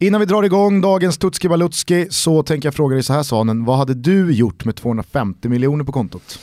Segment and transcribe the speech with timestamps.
[0.00, 3.64] Innan vi drar igång dagens Tutski Balutski så tänker jag fråga dig så här Svanen,
[3.64, 6.38] vad hade du gjort med 250 miljoner på kontot?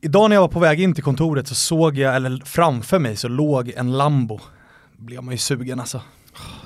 [0.00, 3.16] Idag när jag var på väg in till kontoret så såg jag, eller framför mig
[3.16, 4.40] så låg en Lambo.
[4.96, 6.00] Blev man ju sugen alltså.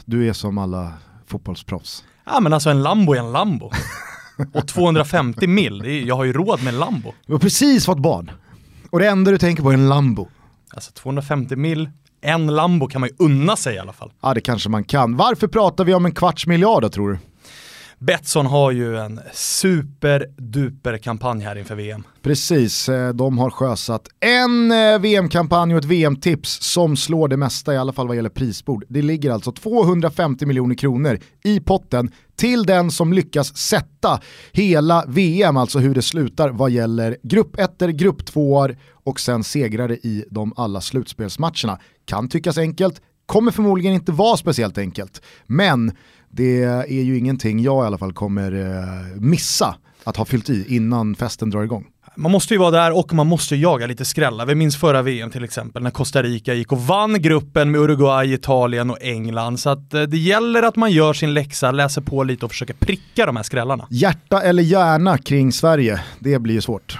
[0.05, 0.93] Du är som alla
[1.27, 2.05] fotbollsproffs.
[2.25, 3.71] Ja men alltså en Lambo är en Lambo.
[4.55, 7.13] Och 250 mil, är, jag har ju råd med en Lambo.
[7.27, 8.31] Du har precis fått barn.
[8.91, 10.29] Och det enda du tänker på är en Lambo.
[10.71, 11.91] Alltså 250 mil,
[12.21, 14.13] en Lambo kan man ju unna sig i alla fall.
[14.23, 15.17] Ja det kanske man kan.
[15.17, 17.19] Varför pratar vi om en kvarts miljard då tror du?
[18.01, 22.03] Betsson har ju en superduper kampanj här inför VM.
[22.23, 27.75] Precis, eh, de har sjösatt en eh, VM-kampanj och ett VM-tips som slår det mesta,
[27.75, 28.85] i alla fall vad gäller prisbord.
[28.89, 34.21] Det ligger alltså 250 miljoner kronor i potten till den som lyckas sätta
[34.53, 38.69] hela VM, alltså hur det slutar vad gäller grupp 1, grupp 2
[39.05, 41.79] och sen segrare i de alla slutspelsmatcherna.
[42.09, 45.93] Kan tyckas enkelt, kommer förmodligen inte vara speciellt enkelt, men
[46.31, 50.77] det är ju ingenting jag i alla fall kommer eh, missa att ha fyllt i
[50.77, 51.87] innan festen drar igång.
[52.17, 54.47] Man måste ju vara där och man måste jaga lite skrällar.
[54.47, 58.35] Vi minns förra VM till exempel när Costa Rica gick och vann gruppen med Uruguay,
[58.35, 59.61] Italien och England.
[59.61, 62.75] Så att eh, det gäller att man gör sin läxa, läser på lite och försöker
[62.75, 63.87] pricka de här skrällarna.
[63.91, 66.99] Hjärta eller hjärna kring Sverige, det blir ju svårt.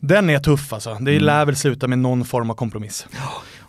[0.00, 0.94] Den är tuff alltså.
[1.00, 1.24] Det mm.
[1.24, 3.06] lär väl sluta med någon form av kompromiss.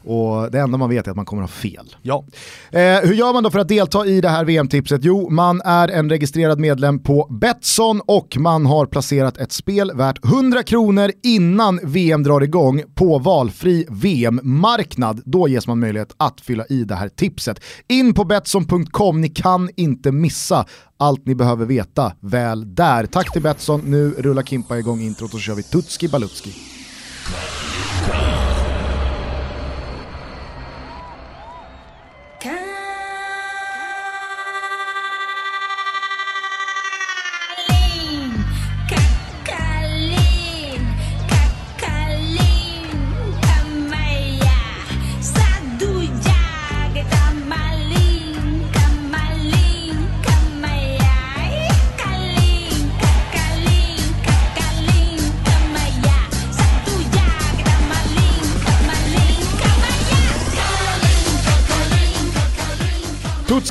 [0.07, 1.95] Och det enda man vet är att man kommer att ha fel.
[2.01, 2.25] Ja.
[2.71, 5.01] Eh, hur gör man då för att delta i det här VM-tipset?
[5.03, 10.25] Jo, man är en registrerad medlem på Betsson och man har placerat ett spel värt
[10.25, 15.21] 100 kronor innan VM drar igång på valfri VM-marknad.
[15.25, 17.59] Då ges man möjlighet att fylla i det här tipset.
[17.87, 20.65] In på Betsson.com, ni kan inte missa
[20.97, 23.05] allt ni behöver veta väl där.
[23.05, 26.53] Tack till Betsson, nu rullar Kimpa igång introt och så kör vi Tutski Balutski.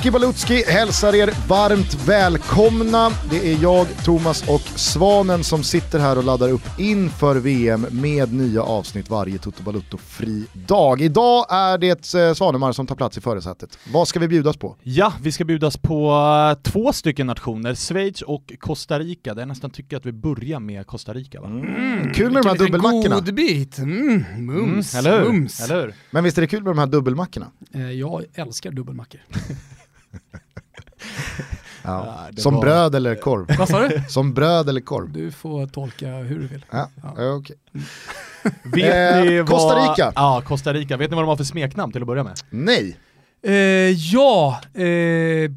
[0.06, 3.10] Tutski Balutski hälsar er varmt välkomna.
[3.30, 8.32] Det är jag, Thomas och Svanen som sitter här och laddar upp inför VM med
[8.32, 11.00] nya avsnitt varje Toto Balutto-fri dag.
[11.00, 13.78] Idag är det eh, Svanemar som tar plats i förarsätet.
[13.92, 14.76] Vad ska vi bjudas på?
[14.82, 19.34] Ja, vi ska bjudas på eh, två stycken nationer, Schweiz och Costa Rica.
[19.34, 21.46] Det är nästan tycker att vi börjar med Costa Rica va?
[21.46, 23.14] Mm, kul med de här dubbelmackorna.
[23.14, 25.32] God bit, mm, mums, mm, eller, hur?
[25.32, 25.60] mums.
[25.60, 25.94] eller hur?
[26.10, 27.46] Men visst är det kul med de här dubbelmackorna?
[27.72, 29.20] Eh, jag älskar dubbelmackor.
[31.86, 32.28] Ja.
[32.36, 32.62] Som var...
[32.62, 33.56] bröd eller korv?
[33.58, 34.02] Vad sa du?
[34.08, 35.12] Som bröd eller korv?
[35.12, 36.64] Du får tolka hur du vill.
[36.70, 37.32] Ja, ja.
[37.32, 37.56] Okay.
[38.62, 39.48] Vet ni vad...
[39.48, 40.12] Costa Rica.
[40.14, 40.97] Ja, Costa Rica.
[40.97, 42.34] Vet ni vad de har för smeknamn till att börja med?
[42.50, 42.97] Nej.
[43.42, 43.52] Eh,
[43.91, 45.50] ja, eh,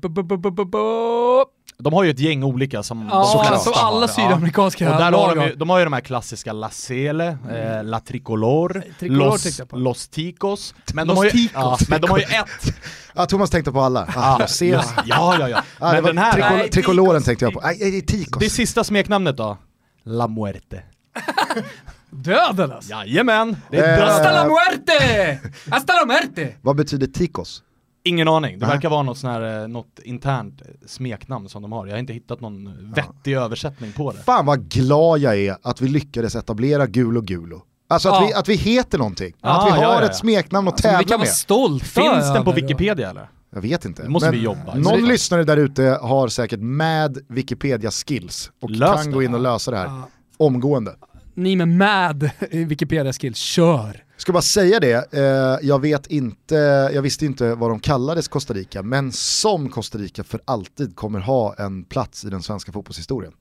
[1.84, 4.92] de har ju ett gäng olika som ja, de som alla sydamerikanska ja.
[4.92, 7.56] Och där har de, ju, de har ju de här klassiska La Sele, mm.
[7.56, 10.74] eh, La Tricolor, Tricolor los, los Ticos.
[10.94, 12.76] Men de, har ju, ja, men de har ju ett...
[13.16, 14.14] Ja, Thomas tänkte på alla.
[14.16, 15.64] Ah, ja, ja, ja.
[15.80, 16.32] Men den här...
[16.32, 17.62] Tricol nej, tricoloren tänkte jag på.
[17.62, 18.40] Nej, nej, Ticos.
[18.40, 19.58] Det sista smeknamnet då?
[20.04, 20.84] La Muerte.
[22.10, 22.92] Döden alltså?
[22.92, 23.58] Jajamän!
[23.70, 24.08] Det är döden.
[24.08, 25.40] Hasta la muerte!
[25.72, 26.56] Hasta la muerte!
[26.62, 27.64] Vad betyder Ticos?
[28.04, 28.76] Ingen aning, det Nej.
[28.76, 31.88] verkar vara något, sån här, eh, något internt smeknamn som de har.
[31.88, 33.42] Jag har inte hittat någon vettig ja.
[33.42, 34.18] översättning på det.
[34.18, 37.62] Fan vad glad jag är att vi lyckades etablera Gulo Gulo.
[37.88, 38.28] Alltså att, ja.
[38.28, 41.06] vi, att vi heter någonting, ja, att vi har ett smeknamn att alltså, tävla med.
[41.06, 43.30] Vi kan vara stolta Finns den på Wikipedia eller?
[43.54, 44.04] Jag vet inte.
[44.04, 44.76] Det måste Men vi jobba.
[44.76, 49.12] Någon lyssnare där ute har säkert med Wikipedia skills och Lös kan det.
[49.12, 50.02] gå in och lösa det här
[50.38, 50.96] omgående.
[51.40, 54.04] Ni med mad Wikipedia skills, kör!
[54.18, 56.56] Ska bara säga det, eh, jag vet inte,
[56.94, 61.20] jag visste inte vad de kallades Costa Rica, men som Costa Rica för alltid kommer
[61.20, 63.34] ha en plats i den svenska fotbollshistorien.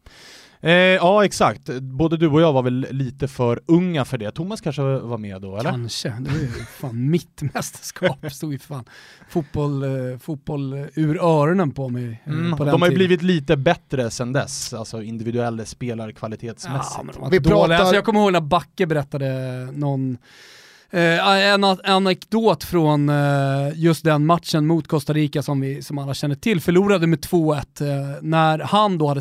[0.60, 4.30] Eh, ja exakt, både du och jag var väl lite för unga för det.
[4.30, 5.70] Thomas kanske var med då eller?
[5.70, 8.18] Kanske, det var ju fan mitt mästerskap.
[8.32, 8.84] Stod ju fan
[9.28, 12.22] fotboll, eh, fotboll ur öronen på mig.
[12.24, 16.94] Eh, mm, på de har ju blivit lite bättre sen dess, alltså individuella spelare kvalitetsmässigt.
[16.96, 17.74] Ja, men de var Vi pratar...
[17.74, 19.28] alltså, jag kommer ihåg när Backe berättade
[19.72, 20.18] någon
[20.90, 23.16] Eh, en anekdot från eh,
[23.74, 27.56] just den matchen mot Costa Rica som vi som alla känner till, förlorade med 2-1
[27.56, 29.20] eh, när han då hade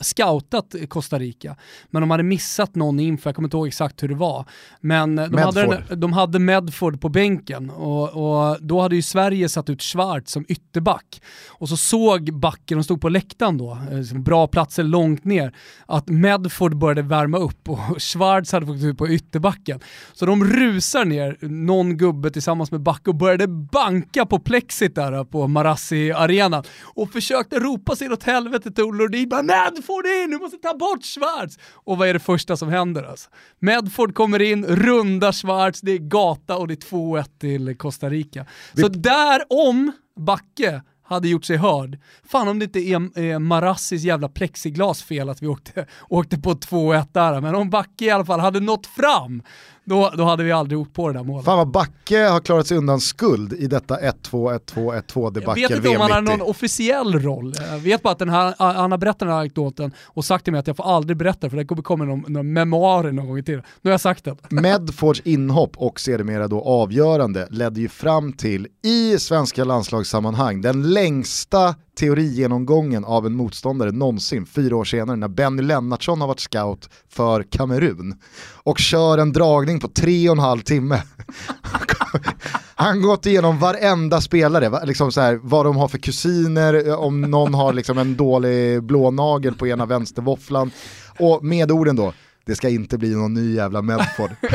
[0.00, 1.56] scoutat Costa Rica.
[1.90, 4.44] Men de hade missat någon info, jag kommer inte ihåg exakt hur det var.
[4.80, 9.70] Men de, hade, de hade Medford på bänken och, och, då hade ju Sverige satt
[9.70, 11.22] ut Schwarz som ytterback.
[11.46, 15.54] Och så såg backen, de stod på läktaren då, eh, bra platser långt ner,
[15.86, 19.80] att Medford började värma upp och Schwarz hade fått ut på ytterbacken.
[20.12, 25.24] Så de rusar ner, någon gubbe tillsammans med Backe och började banka på plexit där
[25.24, 30.38] på Marassi Arena och försökte ropa sig åt helvete till Olle Nordin, Medford in, du
[30.38, 31.58] måste ta bort Schwarz!
[31.72, 33.30] Och vad är det första som händer alltså?
[33.58, 38.46] Medford kommer in, rundar Schwarz, det är gata och det är 2-1 till Costa Rica.
[38.74, 41.98] Så där om Backe hade gjort sig hörd.
[42.24, 46.52] Fan om det inte är eh, Marassis jävla plexiglas fel att vi åkte, åkte på
[46.54, 49.42] 2-1 där, men om Backe i alla fall hade nått fram,
[49.86, 51.44] då, då hade vi aldrig åkt på det där målet.
[51.44, 55.68] Fan vad Backe har klarat sig undan skuld i detta 1-2, 1-2, 1-2 debacle Jag
[55.68, 57.54] vet inte om han har någon officiell roll.
[57.70, 60.52] Jag vet bara att den här, han har berättat den här anekdoten och sagt till
[60.52, 63.38] mig att jag får aldrig berätta för det kommer komma någon, någon memoarer någon gång
[63.38, 63.62] i tiden.
[63.82, 64.36] Nu har jag sagt det.
[64.50, 71.74] Medfords inhopp och sedermera då avgörande ledde ju fram till, i svenska landslagssammanhang, den längsta
[71.98, 77.42] teorigenomgången av en motståndare någonsin, fyra år senare när Benny Lennartsson har varit scout för
[77.42, 78.14] Kamerun
[78.62, 81.02] och kör en dragning på tre och en halv timme.
[82.74, 87.20] Han har gått igenom varenda spelare, liksom så här, vad de har för kusiner, om
[87.20, 90.70] någon har liksom en dålig blånagel på ena vänstervåfflan.
[91.18, 92.12] Och med orden då,
[92.44, 94.30] det ska inte bli någon ny jävla Medford.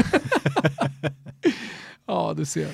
[2.08, 2.68] ja, du ser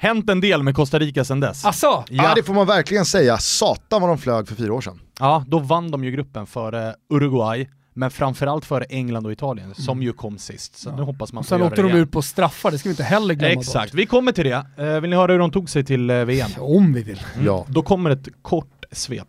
[0.00, 1.64] hänt en del med Costa Rica sedan dess.
[1.64, 1.86] Asså?
[1.86, 2.04] Ja.
[2.24, 5.00] ja det får man verkligen säga, satan vad de flög för fyra år sedan.
[5.18, 9.74] Ja, då vann de ju gruppen före Uruguay, men framförallt före England och Italien, mm.
[9.74, 10.78] som ju kom sist.
[10.78, 10.96] Så ja.
[10.96, 13.34] nu hoppas man får Sen åkte de ut på straffar, det ska vi inte heller
[13.34, 14.66] glömma Exakt, vi kommer till det.
[14.76, 16.50] Eh, vill ni höra hur de tog sig till eh, VM?
[16.58, 17.22] Om vi vill.
[17.34, 17.46] Mm.
[17.46, 17.66] Ja.
[17.68, 19.28] Då kommer ett kort svep.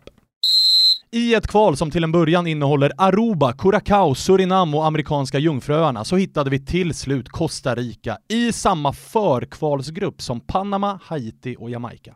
[1.14, 6.16] I ett kval som till en början innehåller Aruba, Curacao, Surinam och amerikanska jungfruöarna så
[6.16, 12.14] hittade vi till slut Costa Rica i samma förkvalsgrupp som Panama, Haiti och Jamaica.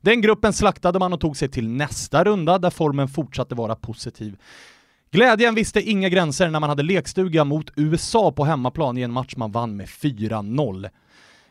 [0.00, 4.36] Den gruppen slaktade man och tog sig till nästa runda där formen fortsatte vara positiv.
[5.10, 9.34] Glädjen visste inga gränser när man hade lekstuga mot USA på hemmaplan i en match
[9.36, 10.88] man vann med 4-0.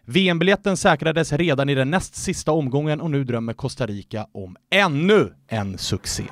[0.05, 5.33] VM-biljetten säkrades redan i den näst sista omgången och nu drömmer Costa Rica om ännu
[5.47, 6.23] en succé.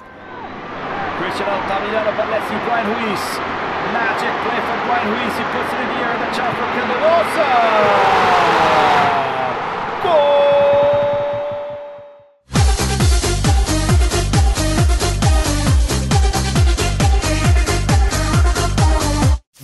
[1.20, 3.24] Christian Altamirano but let's see Brian Ruiz.
[3.94, 5.34] Magic play from Brian Ruiz.
[5.40, 7.48] He puts it in the air and the chance for Candelosa.
[10.04, 10.46] Goal!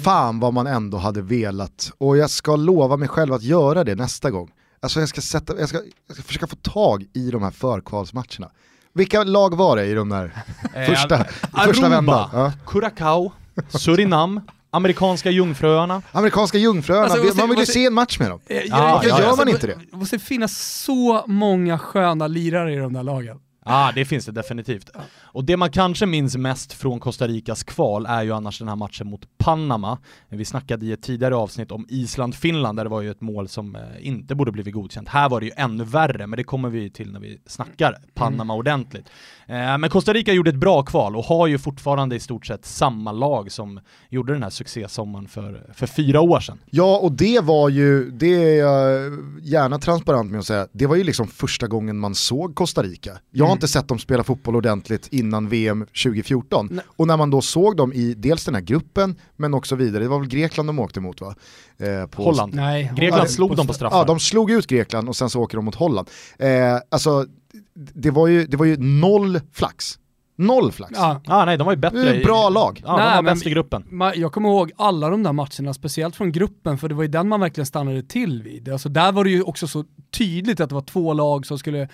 [0.03, 3.95] Fan vad man ändå hade velat, och jag ska lova mig själv att göra det
[3.95, 4.51] nästa gång.
[4.79, 5.77] Alltså jag ska, sätta, jag ska,
[6.07, 8.51] jag ska försöka få tag i de här förkvalsmatcherna.
[8.93, 10.31] Vilka lag var det i de där
[10.75, 11.25] eh, första,
[11.65, 12.29] första vändan?
[12.33, 12.51] Ja.
[12.65, 13.31] Curacao,
[13.69, 14.41] Surinam,
[14.71, 16.01] Amerikanska jungfruöarna.
[16.11, 18.39] Amerikanska jungfruöarna, alltså, man vill ju se en match med dem.
[18.47, 19.77] Eh, Varför ja, gör ja, man inte det?
[19.91, 23.39] Det måste finnas så många sköna lirare i de där lagen.
[23.65, 24.89] Ja, ah, det finns det definitivt.
[25.33, 28.75] Och det man kanske minns mest från Costa Ricas kval är ju annars den här
[28.75, 29.97] matchen mot Panama.
[30.29, 33.75] Vi snackade i ett tidigare avsnitt om Island-Finland där det var ju ett mål som
[33.75, 35.07] eh, inte borde blivit godkänt.
[35.07, 38.53] Här var det ju ännu värre, men det kommer vi till när vi snackar Panama
[38.53, 38.59] mm.
[38.59, 39.05] ordentligt.
[39.47, 42.65] Eh, men Costa Rica gjorde ett bra kval och har ju fortfarande i stort sett
[42.65, 43.79] samma lag som
[44.09, 46.57] gjorde den här succésommaren för, för fyra år sedan.
[46.65, 49.11] Ja, och det var ju, det är jag
[49.41, 53.11] gärna transparent med att säga, det var ju liksom första gången man såg Costa Rica.
[53.31, 53.57] Jag har mm.
[53.57, 56.67] inte sett dem spela fotboll ordentligt innan VM 2014.
[56.71, 56.85] Nej.
[56.87, 60.09] Och när man då såg dem i dels den här gruppen, men också vidare, det
[60.09, 61.35] var väl Grekland de åkte mot va?
[61.77, 62.53] Eh, på Holland.
[62.53, 63.97] Nej, Grekland slog dem på straffar.
[63.97, 66.09] Ja, de slog ut Grekland och sen så åker de mot Holland.
[66.39, 66.49] Eh,
[66.89, 67.25] alltså,
[67.73, 69.97] det var, ju, det var ju noll flax.
[70.37, 70.91] Noll flax.
[70.95, 71.21] Ja.
[71.25, 72.15] Ah, nej, de var ju bättre.
[72.15, 72.81] I, bra lag.
[72.85, 73.83] Ja, nej, de var bäst i gruppen.
[74.15, 77.27] Jag kommer ihåg alla de där matcherna, speciellt från gruppen, för det var ju den
[77.27, 78.69] man verkligen stannade till vid.
[78.69, 81.89] Alltså där var det ju också så tydligt att det var två lag som skulle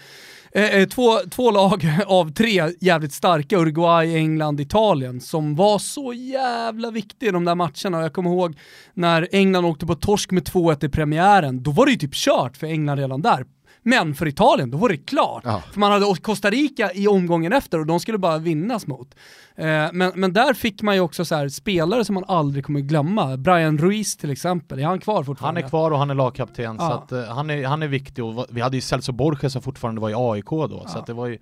[0.52, 6.14] Eh, eh, två, två lag av tre jävligt starka, Uruguay, England, Italien, som var så
[6.14, 8.02] jävla viktiga i de där matcherna.
[8.02, 8.56] Jag kommer ihåg
[8.94, 12.58] när England åkte på torsk med 2-1 i premiären, då var det ju typ kört
[12.58, 13.46] för England redan där.
[13.88, 15.44] Men för Italien, då var det klart.
[15.46, 15.62] Ja.
[15.72, 19.16] För man hade Costa Rica i omgången efter och de skulle bara vinnas mot.
[19.56, 23.38] Eh, men, men där fick man ju också så spelare som man aldrig kommer glömma.
[23.38, 25.60] Brian Ruiz till exempel, är han kvar fortfarande?
[25.60, 26.88] Han är kvar och han är lagkapten, ja.
[26.88, 28.26] så att, uh, han, är, han är viktig.
[28.26, 30.90] Och vi hade ju Celso Borges som fortfarande var i AIK då, ja.
[30.90, 31.38] så det var ju...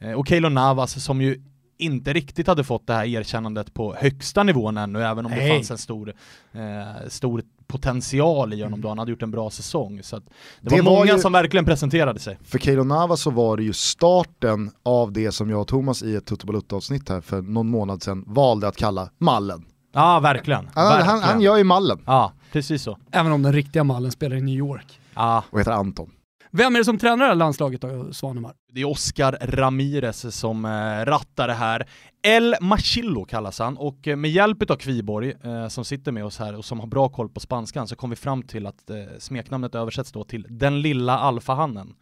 [0.00, 1.42] Eh, och Keylor Navas som ju
[1.80, 5.48] inte riktigt hade fått det här erkännandet på högsta nivån ännu, även om Nej.
[5.48, 6.14] det fanns en stor,
[6.52, 10.02] eh, stor potential i honom då, han hade gjort en bra säsong.
[10.02, 12.38] Så att det, Det var var många ju- som verkligen presenterade sig.
[12.44, 16.14] För Keylor Navas så var det ju starten av det som jag och Thomas i
[16.16, 19.64] ett Toto Balutta-avsnitt här för någon månad sedan valde att kalla mallen.
[19.92, 20.68] Ja, verkligen.
[20.74, 21.08] Han, verkligen.
[21.08, 21.98] han, han gör ju mallen.
[22.06, 22.98] Ja, precis så.
[23.12, 25.00] Även om den riktiga mallen spelar i New York.
[25.14, 26.10] Ja, Och heter Anton.
[26.52, 28.54] Vem är det som tränar det här landslaget då, Svanemar?
[28.72, 31.88] Det är Oscar Ramirez som eh, rattar det här.
[32.22, 36.38] El Machillo kallas han och eh, med hjälp av Kviborg eh, som sitter med oss
[36.38, 38.96] här och som har bra koll på spanskan så kom vi fram till att eh,
[39.18, 41.94] smeknamnet översätts då till den lilla alfahannen.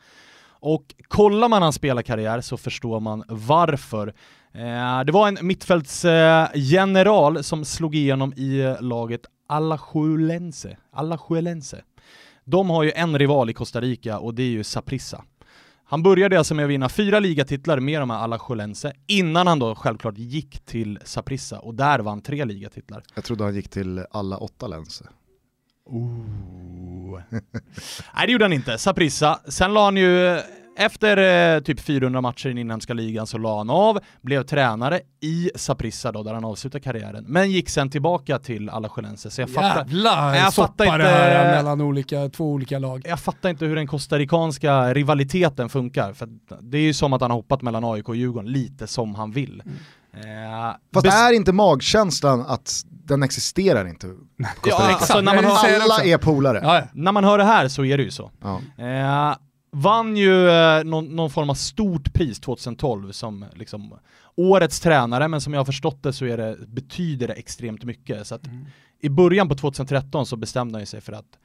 [0.60, 4.14] Och kollar man hans spelarkarriär så förstår man varför.
[4.52, 10.76] Eh, det var en mittfältsgeneral eh, som slog igenom i eh, laget Alajuelense.
[10.92, 11.82] Alajuelense.
[12.50, 15.24] De har ju en rival i Costa Rica och det är ju Saprissa.
[15.84, 19.74] Han började alltså med att vinna fyra ligatitlar med de här Alajuelense innan han då
[19.74, 23.02] självklart gick till Saprissa och där vann tre ligatitlar.
[23.14, 25.06] Jag trodde han gick till alla åtta länser.
[25.86, 27.20] Ooh.
[28.14, 29.40] Nej det gjorde han inte, Saprissa.
[29.48, 30.40] Sen la han ju,
[30.78, 35.00] efter eh, typ 400 matcher i den inhemska ligan så la han av, blev tränare
[35.20, 37.24] i Saprissa då, där han avslutade karriären.
[37.28, 41.30] Men gick sen tillbaka till Alajuelense, så jag fattar, Jävla Jag fattar det inte- här
[41.30, 43.02] är mellan olika, två olika lag.
[43.08, 46.28] jag fattar inte hur den costaricanska rivaliteten funkar, för
[46.60, 49.30] det är ju som att han har hoppat mellan AIK och Djurgården, lite som han
[49.30, 49.62] vill.
[50.14, 54.06] Eh, Fast bes- är inte magkänslan att den existerar inte?
[54.64, 56.60] Ja, alltså, när man det Alla är polare.
[56.62, 56.82] Ja, ja.
[56.92, 58.30] när man hör det här så är det ju så.
[58.42, 58.60] Ja.
[58.84, 59.36] Eh,
[59.72, 63.94] vann ju eh, någon, någon form av stort pris 2012 som liksom
[64.36, 68.26] årets tränare, men som jag har förstått det så är det, betyder det extremt mycket.
[68.26, 68.42] Så att
[69.00, 71.38] i början på 2013 så bestämde han ju sig för att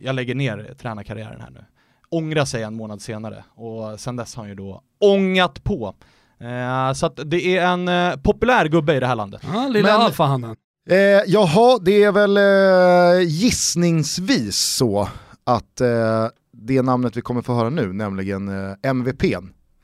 [0.00, 1.64] jag lägger ner tränarkarriären här nu.
[2.08, 5.94] Ångra sig en månad senare och sen dess har han ju då ångat på.
[6.40, 9.42] Eh, så att det är en eh, populär gubbe i det här landet.
[9.54, 10.56] ja lilla Men- alfahannen.
[10.90, 10.96] Eh,
[11.26, 15.08] jaha, det är väl eh, gissningsvis så
[15.44, 16.26] att eh,
[16.60, 19.22] det namnet vi kommer få höra nu, nämligen eh, MVP,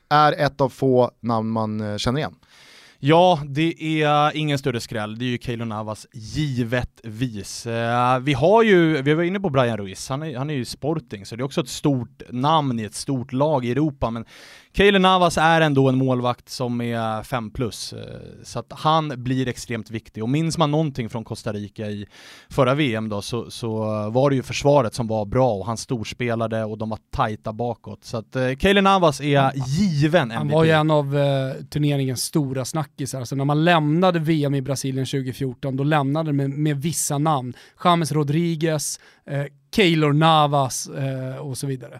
[0.09, 2.35] är ett av få namn man eh, känner igen.
[2.99, 5.19] Ja, det är ingen större skräll.
[5.19, 7.65] Det är ju Keylor Navas givetvis.
[7.65, 10.65] Eh, vi har ju, vi var inne på Brian Ruiz, han är, han är ju
[10.65, 14.25] Sporting, så det är också ett stort namn i ett stort lag i Europa, men
[14.73, 17.99] Keylor Navas är ändå en målvakt som är 5 plus, eh,
[18.43, 20.23] så att han blir extremt viktig.
[20.23, 22.05] Och minns man någonting från Costa Rica i
[22.49, 23.69] förra VM då, så, så
[24.09, 28.03] var det ju försvaret som var bra och han storspelade och de var tajta bakåt.
[28.03, 30.37] Så att eh, Keylor Navas är given MVP.
[30.37, 33.19] Han var ju en av eh, turneringens stora snackisar.
[33.19, 37.53] Alltså när man lämnade VM i Brasilien 2014, då lämnade det med, med vissa namn.
[37.83, 39.45] James Rodriguez, eh,
[39.75, 41.99] Keylor Navas eh, och så vidare.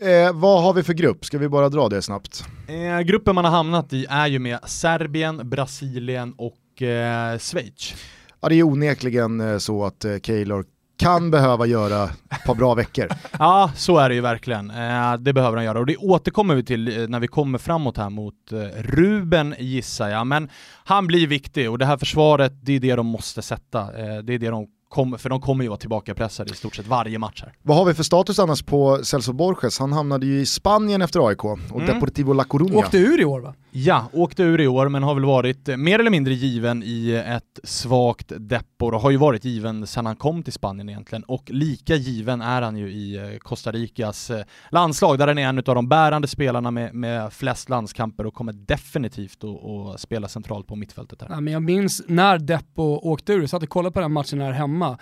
[0.00, 1.24] Eh, vad har vi för grupp?
[1.24, 2.44] Ska vi bara dra det snabbt?
[2.68, 7.94] Eh, gruppen man har hamnat i är ju med Serbien, Brasilien och eh, Schweiz.
[8.40, 10.64] Ja, det är onekligen eh, så att eh, Keylor
[10.96, 13.08] kan behöva göra ett par bra veckor.
[13.38, 14.70] Ja, så är det ju verkligen.
[14.70, 17.96] Eh, det behöver han göra och det återkommer vi till eh, när vi kommer framåt
[17.96, 18.34] här mot
[18.76, 20.26] Ruben gissar jag.
[20.26, 20.48] Men
[20.84, 23.92] han blir viktig och det här försvaret, det är det de måste sätta.
[24.22, 26.86] Det är det de kommer, för de kommer ju vara tillbaka pressade i stort sett
[26.86, 27.52] varje match här.
[27.62, 29.78] Vad har vi för status annars på Celso Borges?
[29.78, 31.86] Han hamnade ju i Spanien efter AIK och Mm.
[31.86, 32.74] Deportivo La Coruña.
[32.76, 33.54] Åkte ur i år va?
[33.74, 37.10] Ja, åkte ur i år men har väl varit eh, mer eller mindre given i
[37.10, 41.24] eh, ett svagt deppor och har ju varit given sedan han kom till Spanien egentligen
[41.24, 44.30] och lika given är han ju i eh, Costa Ricas
[44.70, 48.52] landslag där han är en av de bärande spelarna med, med flest landskamper och kommer
[48.52, 51.28] definitivt att att spela centralt på mittfältet här.
[51.30, 54.40] Ja, men jag minns när Deppo åkte ur, jag satt och kollade på den matchen
[54.40, 54.98] här hemma.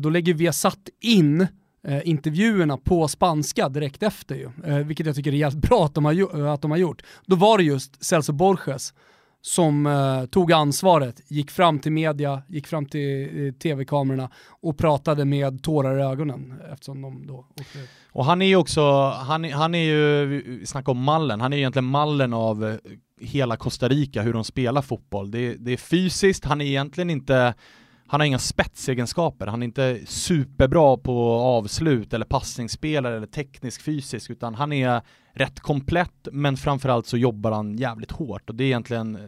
[0.00, 1.46] Då lägger vi satt in
[1.84, 5.94] eh, intervjuerna på spanska direkt efter ju, eh, vilket jag tycker är jävligt bra att
[5.94, 7.02] de, har, eh, att de har gjort.
[7.26, 8.94] Då var det just Celso Borges
[9.40, 15.24] som eh, tog ansvaret, gick fram till media, gick fram till eh, tv-kamerorna och pratade
[15.24, 17.88] med tårar i ögonen eftersom de då åkte ut.
[18.12, 21.56] Och han är ju också, han, är- han är ju, snacka om mallen, han är
[21.56, 22.74] ju egentligen mallen av eh,
[23.20, 25.30] hela Costa Rica, hur de spelar fotboll.
[25.30, 27.54] Det, det är fysiskt, han är egentligen inte,
[28.06, 34.30] han har inga spetsegenskaper, han är inte superbra på avslut eller passningsspel eller teknisk fysisk,
[34.30, 38.66] utan han är rätt komplett, men framförallt så jobbar han jävligt hårt och det är
[38.66, 39.18] egentligen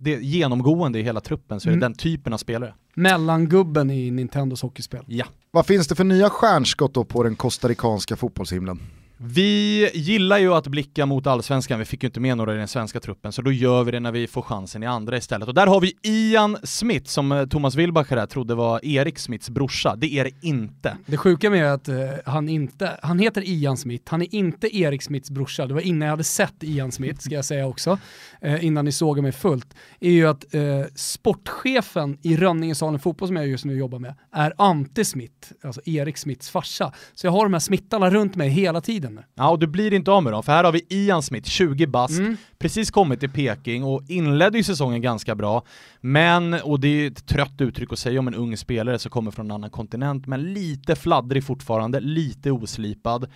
[0.00, 1.80] det genomgående i hela truppen så är det Mm.
[1.80, 2.74] den typen av spelare.
[2.94, 5.04] Mellangubben i Nintendos hockeyspel.
[5.06, 5.26] Ja.
[5.50, 8.80] Vad finns det för nya stjärnskott då på den costaricanska fotbollshimlen?
[9.20, 12.68] Vi gillar ju att blicka mot allsvenskan, vi fick ju inte med några i den
[12.68, 15.48] svenska truppen, så då gör vi det när vi får chansen i andra istället.
[15.48, 19.50] Och där har vi Ian Smith, som eh, Thomas Wilbacher här trodde var Erik Smiths
[19.50, 19.96] brorsa.
[19.96, 20.96] Det är det inte.
[21.06, 21.94] Det sjuka med att uh,
[22.26, 25.66] han inte, han heter Ian Smith, han är inte Erik Smiths brorsa.
[25.66, 27.98] Det var innan jag hade sett Ian Smith, ska jag säga också,
[28.44, 33.36] uh, innan ni såg mig fullt, är ju att uh, sportchefen i Rönningesalen fotboll som
[33.36, 36.92] jag just nu jobbar med är Ante Smith, alltså Erik Smiths farsa.
[37.14, 39.22] Så jag har de här smittarna runt mig hela tiden nu.
[39.34, 41.86] Ja, och du blir inte av med dem, för här har vi Ian Smith, 20
[41.86, 42.36] bast, mm.
[42.58, 45.62] precis kommit till Peking och inledde ju säsongen ganska bra.
[46.00, 49.30] Men, och det är ett trött uttryck att säga om en ung spelare som kommer
[49.30, 53.30] från en annan kontinent, men lite fladdrig fortfarande, lite oslipad.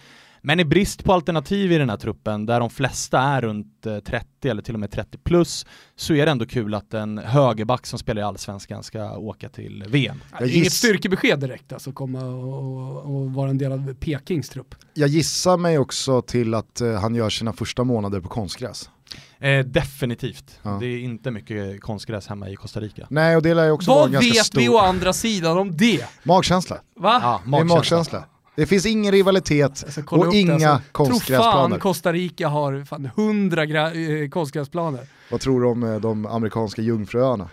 [0.45, 4.17] Men i brist på alternativ i den här truppen, där de flesta är runt 30
[4.45, 7.87] eh, eller till och med 30 plus, så är det ändå kul att en högerback
[7.87, 10.23] som spelar i Allsvenskan ska åka till VM.
[10.39, 10.57] Jag giss...
[10.57, 14.75] Inget styrkebesked direkt alltså, komma och, och, vara en del av Pekings trupp.
[14.95, 18.91] Jag gissar mig också till att uh, han gör sina första månader på konstgräs.
[19.39, 20.61] Eh, definitivt.
[20.63, 20.71] Ja.
[20.81, 23.07] Det är inte mycket konstgräs hemma i Costa Rica.
[23.11, 24.61] Nej, och det lär ju också Vad vara ganska vet stor...
[24.61, 26.07] vi å andra sidan om det?
[26.23, 26.77] Magkänsla.
[26.97, 27.19] Va?
[27.23, 27.67] Ja, magkänsla.
[27.67, 28.25] Det är magkänsla.
[28.55, 31.53] Det finns ingen rivalitet och inga alltså, konstgräsplaner.
[31.53, 35.01] Tror fan Costa Rica har fan 100 eh, konstgräsplaner.
[35.31, 37.49] Vad tror du om eh, de amerikanska jungfruöarna?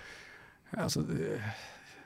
[0.77, 1.03] Alltså,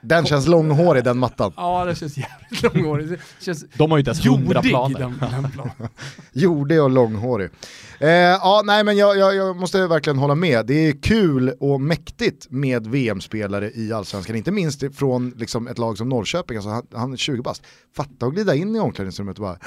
[0.04, 1.52] den känns långhårig den mattan.
[1.56, 3.08] Ja, den känns jävligt långhårig.
[3.08, 4.98] Det känns De har ju inte ens hundra planer.
[4.98, 5.70] Den, den
[6.32, 7.50] jordig och långhårig.
[8.00, 10.66] Eh, ja, nej men jag, jag, jag, måste verkligen hålla med.
[10.66, 15.98] Det är kul och mäktigt med VM-spelare i Allsvenskan, inte minst från liksom, ett lag
[15.98, 17.62] som Norrköping, alltså, han, han är 20 bast.
[17.96, 19.58] Fatta att glida in i omklädningsrummet och bara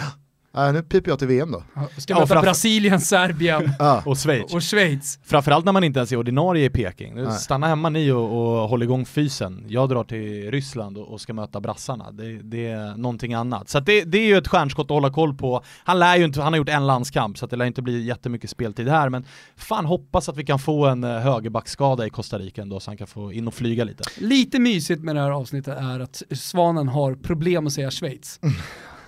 [0.58, 1.64] Uh, nu piper jag till VM då.
[1.98, 3.72] Ska ja, möta Brasilien, Serbien
[4.06, 4.54] och, Schweiz.
[4.54, 5.20] och Schweiz.
[5.24, 7.16] Framförallt när man inte ens är ordinarie i Peking.
[7.16, 7.32] Nej.
[7.32, 9.66] Stanna hemma ni och, och håll igång fysen.
[9.68, 12.12] Jag drar till Ryssland och, och ska möta brassarna.
[12.12, 13.70] Det, det, är någonting annat.
[13.70, 15.64] Så det, det, är ju ett stjärnskott att hålla koll på.
[15.84, 18.50] Han, lär ju inte, han har gjort en landskamp så det lär inte bli jättemycket
[18.50, 19.10] speltid här.
[19.10, 22.90] Men fan hoppas att vi kan få en uh, högerbackskada i Costa Rica ändå så
[22.90, 24.04] han kan få in och flyga lite.
[24.18, 28.40] Lite mysigt med det här avsnittet är att Svanen har problem att säga Schweiz.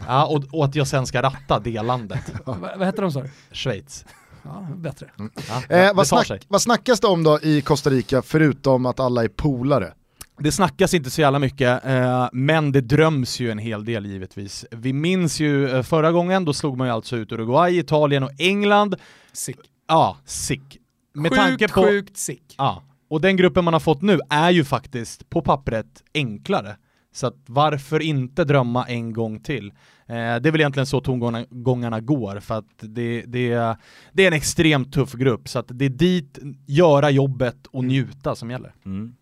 [0.07, 2.33] Ja, och, och att jag sen ska ratta det landet.
[2.45, 3.23] vad heter de sa?
[3.51, 4.05] Schweiz.
[4.43, 5.07] Ja, bättre.
[5.19, 5.31] Mm.
[5.49, 9.23] Ja, eh, vad, snack, vad snackas det om då i Costa Rica förutom att alla
[9.23, 9.93] är polare?
[10.39, 14.65] Det snackas inte så jävla mycket, eh, men det dröms ju en hel del givetvis.
[14.71, 18.31] Vi minns ju eh, förra gången, då slog man ju alltså ut Uruguay, Italien och
[18.37, 18.95] England.
[19.33, 19.57] Sick.
[19.87, 20.77] Ja, sick.
[21.13, 22.55] Med sjukt, tanke på, sjukt sick.
[22.57, 26.77] Ja, och den gruppen man har fått nu är ju faktiskt på pappret enklare.
[27.13, 29.67] Så att varför inte drömma en gång till?
[30.07, 33.75] Eh, det är väl egentligen så tongångarna går, för att det, det,
[34.13, 38.35] det är en extremt tuff grupp, så att det är dit, göra jobbet och njuta
[38.35, 38.73] som gäller.
[38.85, 39.15] Mm.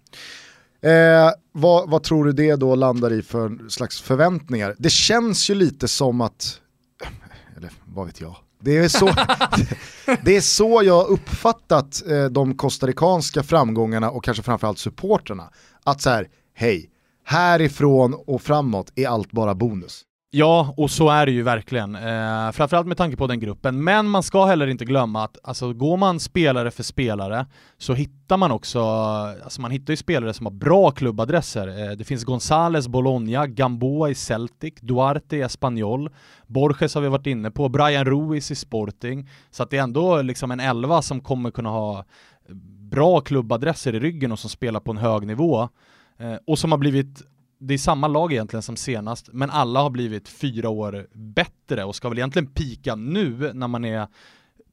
[0.82, 4.76] Eh, vad, vad, tror du det då landar i för slags förväntningar?
[4.78, 6.62] Det känns ju lite som att,
[7.58, 9.06] eller vad vet jag, det är så,
[10.24, 15.50] det är så jag uppfattat eh, de kostarikanska framgångarna och kanske framförallt supporterna.
[15.84, 16.90] Att så här, hej,
[17.28, 20.04] härifrån och framåt är allt bara bonus.
[20.30, 21.96] Ja, och så är det ju verkligen.
[21.96, 23.84] Eh, framförallt med tanke på den gruppen.
[23.84, 27.46] Men man ska heller inte glömma att alltså, går man spelare för spelare
[27.78, 28.80] så hittar man också,
[29.44, 31.68] alltså man hittar ju spelare som har bra klubbadresser.
[31.68, 36.10] Eh, det finns Gonzales, Bologna, Gamboa i Celtic, Duarte i Espanyol,
[36.48, 39.30] Borges har vi varit inne på, Brian Ruiz i Sporting.
[39.52, 42.06] Så att det är ändå liksom en elva som kommer kunna ha
[42.92, 45.70] bra klubbadresser i ryggen och som spelar på en hög nivå.
[46.18, 47.22] Eh, och som har blivit,
[47.60, 51.96] det är samma lag egentligen som senast, men alla har blivit fyra år bättre och
[51.96, 54.08] ska väl egentligen pika nu när man är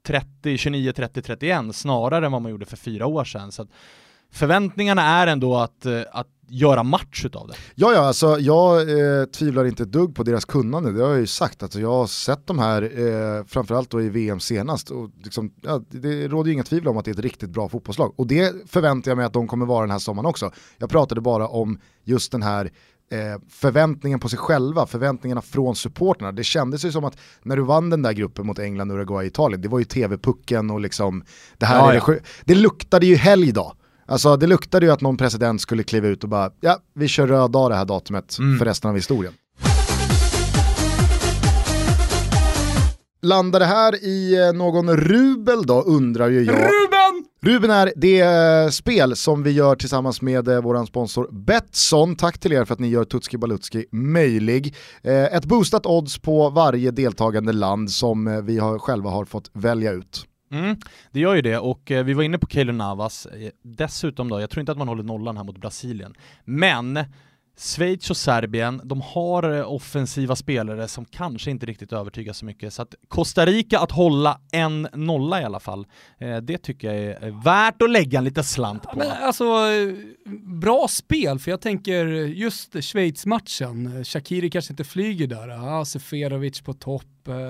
[0.02, 3.52] 30, 29, 30, 31 snarare än vad man gjorde för fyra år sedan.
[3.52, 3.66] Så
[4.34, 7.54] förväntningarna är ändå att, eh, att göra match utav det.
[7.74, 11.20] Ja, ja, alltså jag eh, tvivlar inte ett dugg på deras kunnande, det har jag
[11.20, 11.62] ju sagt.
[11.62, 15.80] Alltså, jag har sett de här, eh, framförallt då i VM senast, och liksom, ja,
[15.90, 18.14] det råder ju inga tvivel om att det är ett riktigt bra fotbollslag.
[18.16, 20.52] Och det förväntar jag mig att de kommer vara den här sommaren också.
[20.78, 22.70] Jag pratade bara om just den här
[23.10, 26.32] eh, förväntningen på sig själva, förväntningarna från supporterna.
[26.32, 29.60] Det kändes ju som att när du vann den där gruppen mot England, Uruguay, Italien,
[29.60, 31.24] det var ju tv-pucken och liksom,
[31.58, 33.74] det här ja, är det, det luktade ju helg då.
[34.06, 37.26] Alltså det luktade ju att någon president skulle kliva ut och bara, ja vi kör
[37.26, 38.58] röd dag det här datumet mm.
[38.58, 39.32] för resten av historien.
[43.22, 46.56] Landar det här i eh, någon rubel då undrar ju jag.
[46.56, 47.24] Ruben!
[47.42, 52.16] Ruben är det eh, spel som vi gör tillsammans med eh, vår sponsor Betsson.
[52.16, 54.74] Tack till er för att ni gör Tutski Balutski möjlig.
[55.02, 60.26] Ett boostat odds på varje deltagande land som vi själva har fått välja ut.
[60.54, 60.76] Mm,
[61.10, 64.40] det gör ju det och eh, vi var inne på Keylor Navas, eh, dessutom då,
[64.40, 66.14] jag tror inte att man håller nollan här mot Brasilien,
[66.44, 67.04] men
[67.56, 72.72] Schweiz och Serbien, de har eh, offensiva spelare som kanske inte riktigt övertygar så mycket.
[72.72, 75.86] Så att Costa Rica att hålla en nolla i alla fall,
[76.18, 78.98] eh, det tycker jag är värt att lägga en liten slant på.
[78.98, 79.94] Men alltså, eh,
[80.60, 86.72] bra spel, för jag tänker just Schweiz-matchen, Shakiri kanske inte flyger där, ah, Seferovic på
[86.72, 87.04] topp,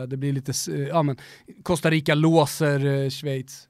[0.09, 0.53] det blir lite,
[0.89, 1.17] ja men
[1.63, 3.69] Costa Rica låser Schweiz.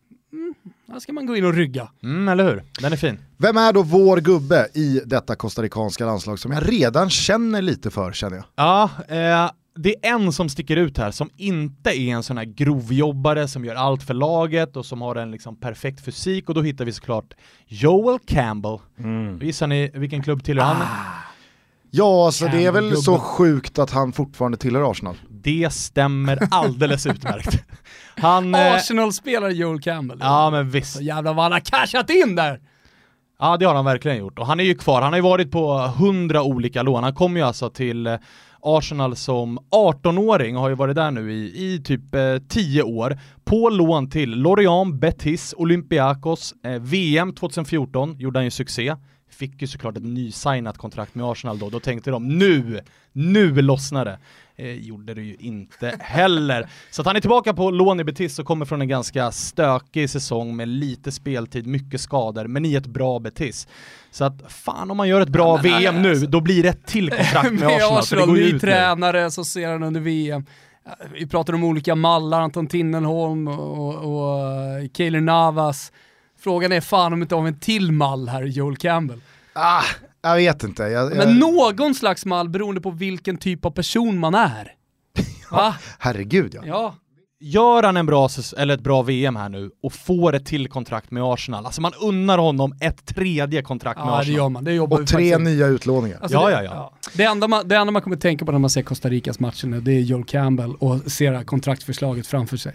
[0.88, 1.88] Här ska man gå in och rygga.
[2.02, 2.62] Mm, eller hur?
[2.80, 3.18] Den är fin.
[3.36, 8.12] Vem är då vår gubbe i detta costaricanska landslag som jag redan känner lite för
[8.12, 8.44] känner jag?
[8.54, 12.44] Ja, eh, det är en som sticker ut här som inte är en sån här
[12.44, 16.62] grovjobbare som gör allt för laget och som har en liksom perfekt fysik och då
[16.62, 17.34] hittar vi såklart
[17.66, 18.78] Joel Campbell.
[18.98, 19.38] Mm.
[19.42, 20.74] Gissar ni vilken klubb tillhör ah.
[20.74, 20.86] han?
[21.90, 25.16] Ja, alltså det är väl så sjukt att han fortfarande tillhör Arsenal.
[25.44, 27.64] Det stämmer alldeles utmärkt.
[28.16, 30.18] Han, eh, Arsenal-spelare Joel Campbell.
[30.20, 31.00] Ja men visst.
[31.00, 32.60] Jävlar vad han har cashat in där!
[33.38, 35.50] Ja det har han verkligen gjort och han är ju kvar, han har ju varit
[35.50, 37.04] på hundra olika lån.
[37.04, 38.16] Han kom ju alltså till eh,
[38.62, 42.00] Arsenal som 18-åring och har ju varit där nu i, i typ
[42.48, 43.18] 10 eh, år.
[43.44, 48.94] På lån till Lorient, Betis, Olympiakos, eh, VM 2014 gjorde han ju succé
[49.34, 52.80] fick ju såklart ett nysignat kontrakt med Arsenal då, då tänkte de nu,
[53.12, 54.18] nu lossnar det.
[54.56, 56.68] Eh, gjorde det ju inte heller.
[56.90, 60.10] Så att han är tillbaka på lån i Betis och kommer från en ganska stökig
[60.10, 63.68] säsong med lite speltid, mycket skador, men i ett bra Betis.
[64.10, 66.26] Så att fan om man gör ett bra ja, VM nu, alltså.
[66.26, 67.98] då blir det ett till kontrakt med, med Arsenal.
[67.98, 70.46] Arsenal ny tränare, så ser han under VM.
[71.12, 75.92] Vi pratar om olika mallar, Anton Tinnerholm och, och, och Kaeler Navas.
[76.38, 79.20] Frågan är fan om inte har en till mall här, Joel Campbell.
[79.52, 79.82] Ah,
[80.24, 80.82] jag vet inte.
[80.82, 81.16] Jag, jag...
[81.16, 84.72] Men någon slags mall beroende på vilken typ av person man är.
[85.50, 86.62] ja, herregud ja.
[86.66, 86.94] ja.
[87.40, 91.10] Gör han en bra, eller ett bra VM här nu och får ett till kontrakt
[91.10, 94.24] med Arsenal, alltså man unnar honom ett tredje kontrakt ja, med Arsenal.
[94.34, 94.64] Det gör man.
[94.64, 95.40] Det och tre faktiskt.
[95.40, 96.18] nya utlåningar.
[96.20, 97.10] Alltså ja, det, ja, ja, ja.
[97.14, 99.66] Det, enda man, det enda man kommer tänka på när man ser Costa Ricas matcher
[99.66, 102.74] nu, det är Joel Campbell och ser kontraktförslaget framför sig.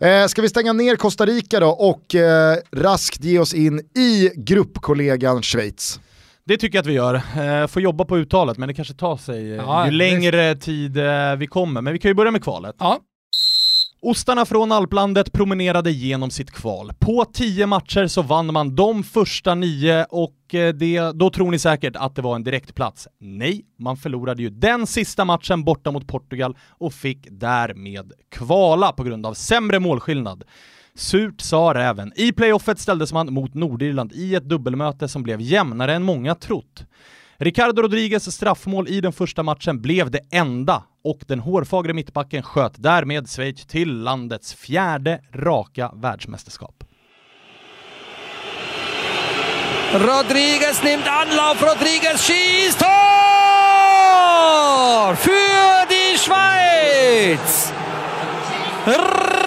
[0.00, 4.30] Eh, ska vi stänga ner Costa Rica då och eh, raskt ge oss in i
[4.36, 6.00] gruppkollegan Schweiz?
[6.44, 7.14] Det tycker jag att vi gör.
[7.14, 11.36] Eh, får jobba på uttalet, men det kanske tar sig ja, ju längre tid eh,
[11.36, 11.82] vi kommer.
[11.82, 12.76] Men vi kan ju börja med kvalet.
[12.78, 12.98] Ja.
[14.00, 16.92] Ostarna från Alplandet promenerade genom sitt kval.
[16.98, 21.58] På tio matcher så vann man de första nio och eh, det, då tror ni
[21.58, 23.08] säkert att det var en direktplats.
[23.20, 29.04] Nej, man förlorade ju den sista matchen borta mot Portugal och fick därmed kvala på
[29.04, 30.44] grund av sämre målskillnad.
[30.94, 32.12] Surt sa räven.
[32.16, 36.84] I playoffet ställdes man mot Nordirland i ett dubbelmöte som blev jämnare än många trott.
[37.40, 42.72] Ricardo Rodriguez straffmål i den första matchen blev det enda och den hårfagre mittbacken sköt
[42.76, 46.84] därmed Schweiz till landets fjärde raka världsmästerskap.
[49.92, 52.88] Rodriguez nimmt Anlauf, Rodriguez schießt Tor!
[55.16, 57.72] Für die Schweiz!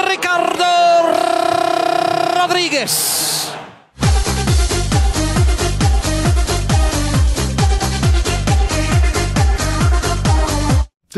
[0.10, 0.66] Ricardo
[2.42, 3.41] Rodriguez!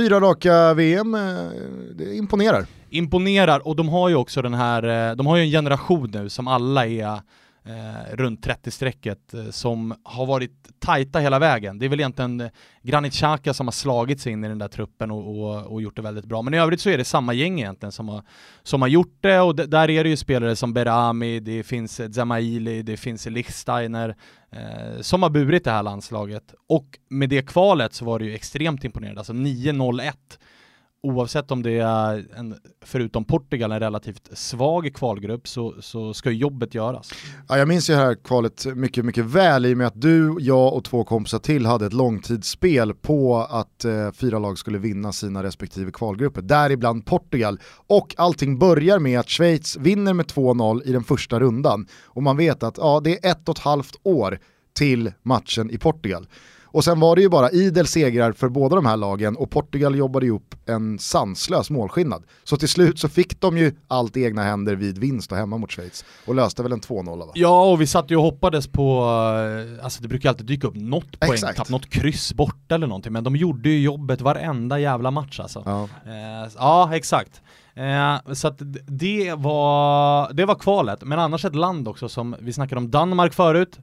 [0.03, 1.21] Fyra raka VM, eh,
[1.95, 2.65] det imponerar.
[2.89, 6.29] Imponerar, och de har ju också den här, eh, de har ju en generation nu
[6.29, 7.19] som alla är
[7.65, 11.79] eh, runt 30-strecket eh, som har varit tajta hela vägen.
[11.79, 12.49] Det är väl egentligen eh,
[12.81, 15.95] Granit Xhaka som har slagit sig in i den där truppen och, och, och, gjort
[15.95, 16.41] det väldigt bra.
[16.41, 18.23] Men i övrigt så är det samma gäng egentligen som har,
[18.63, 22.09] som har gjort det och där är det ju spelare som Berami, det finns eh,
[22.09, 24.15] Zamaili, det finns Lichsteiner
[24.51, 26.53] eh, som har burit det här landslaget.
[26.69, 30.11] Och med det kvalet så var det ju extremt imponerande, alltså 9-0-1
[31.03, 36.75] oavsett om det är, en, förutom Portugal, en relativt svag kvalgrupp så, så ska jobbet
[36.75, 37.13] göras.
[37.47, 40.35] Ja, jag minns ju det här kvalet mycket, mycket väl i och med att du,
[40.39, 45.11] jag och två kompisar till hade ett långtidsspel på att eh, fyra lag skulle vinna
[45.11, 47.59] sina respektive kvalgrupper, däribland Portugal.
[47.87, 52.37] Och allting börjar med att Schweiz vinner med 2-0 i den första rundan och man
[52.37, 54.39] vet att ja, det är ett och ett halvt år
[54.73, 56.27] till matchen i Portugal.
[56.73, 59.95] Och sen var det ju bara idel segrar för båda de här lagen och Portugal
[59.95, 62.23] jobbade ju upp en sanslös målskillnad.
[62.43, 65.57] Så till slut så fick de ju allt i egna händer vid vinst och hemma
[65.57, 67.31] mot Schweiz och löste väl en 2-0 va?
[67.33, 69.01] Ja och vi satt ju och hoppades på,
[69.77, 73.23] eh, alltså det brukar alltid dyka upp något poängtapp, något kryss borta eller någonting, men
[73.23, 75.63] de gjorde ju jobbet varenda jävla match alltså.
[75.65, 77.41] Ja, eh, ja exakt.
[77.75, 82.53] Eh, så att det var, det var kvalet, men annars ett land också som, vi
[82.53, 83.79] snackade om Danmark förut,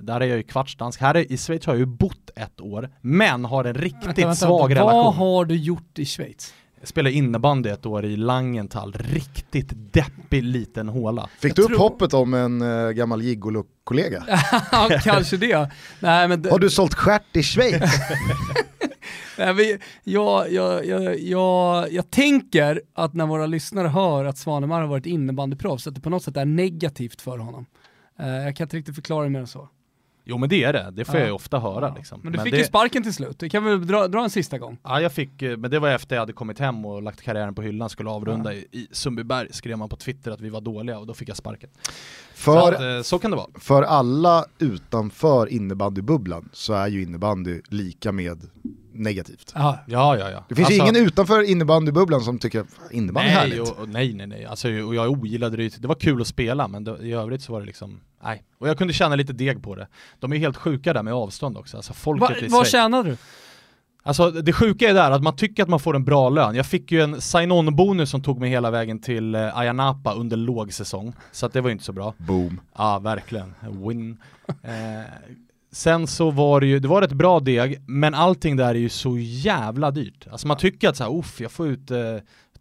[0.00, 1.00] där är jag ju kvartsdansk.
[1.00, 4.34] Här i Schweiz har jag ju bott ett år, men har en riktigt vänta, vänta,
[4.34, 4.80] svag vänta.
[4.82, 5.04] relation.
[5.04, 6.54] Vad har du gjort i Schweiz?
[6.82, 11.28] spelade innebandy ett år i Langenthal, riktigt deppig liten håla.
[11.38, 14.24] Fick Jag du upp tror- hoppet om en uh, gammal gigolo-kollega?
[15.02, 15.70] Kanske det.
[16.00, 17.82] Nej, men Har du sålt stjärt i Schweiz?
[19.38, 24.88] Nej, jag, jag, jag, jag, jag tänker att när våra lyssnare hör att Svanemar har
[24.88, 27.66] varit innebandyproffs, att det på något sätt är negativt för honom.
[28.18, 29.68] Eh, jag kan inte riktigt förklara det mer än så.
[30.26, 31.20] Jo men det är det, det får Ja.
[31.20, 31.94] jag ju ofta höra Ja.
[31.96, 32.20] liksom.
[32.22, 34.58] Men du fick det, ju sparken till slut, det kan vi dra, dra en sista
[34.58, 34.78] gång.
[34.82, 37.54] Ja jag fick, eh, men det var efter jag hade kommit hem och lagt karriären
[37.54, 38.58] på hyllan, skulle avrunda Ja.
[38.72, 41.36] i, i Sundbyberg, skrev man på Twitter att vi var dåliga och då fick jag
[41.36, 41.70] sparken.
[42.34, 43.46] Så, För, att, eh, så kan det vara.
[43.58, 48.38] för alla utanför innebandybubblan så är ju innebandy lika med
[48.94, 49.52] negativt.
[49.54, 49.78] Ja.
[49.86, 50.44] Ja ja ja.
[50.48, 53.60] Det finns Alltså- ingen utanför innebandybubblan som tycker att innebandy är Nej, härligt.
[53.60, 56.68] och, och nej nej nej, alltså, och jag ogillade det, det var kul att spela
[56.68, 58.42] men det, i övrigt så var det liksom, nej.
[58.58, 59.88] Och jag kunde känna lite deg på det.
[60.20, 63.16] De är helt sjuka där med avstånd också, alltså folket Va, i vad tjänar du?
[64.06, 66.54] Alltså det sjuka är där att man tycker att man får en bra lön.
[66.54, 70.36] Jag fick ju en sign-on-bonus som tog mig hela vägen till eh, Ayia Napa under
[70.36, 72.14] lågsäsong, så att det var ju inte så bra.
[72.16, 72.60] Boom.
[72.78, 73.54] Ja, verkligen.
[73.88, 74.18] Win.
[74.62, 75.04] Eh,
[75.74, 78.88] sen så var det ju, det var ett bra deg, men allting där är ju
[78.88, 80.26] så jävla dyrt.
[80.30, 81.98] Alltså man tycker att så här, uff, jag får ut eh,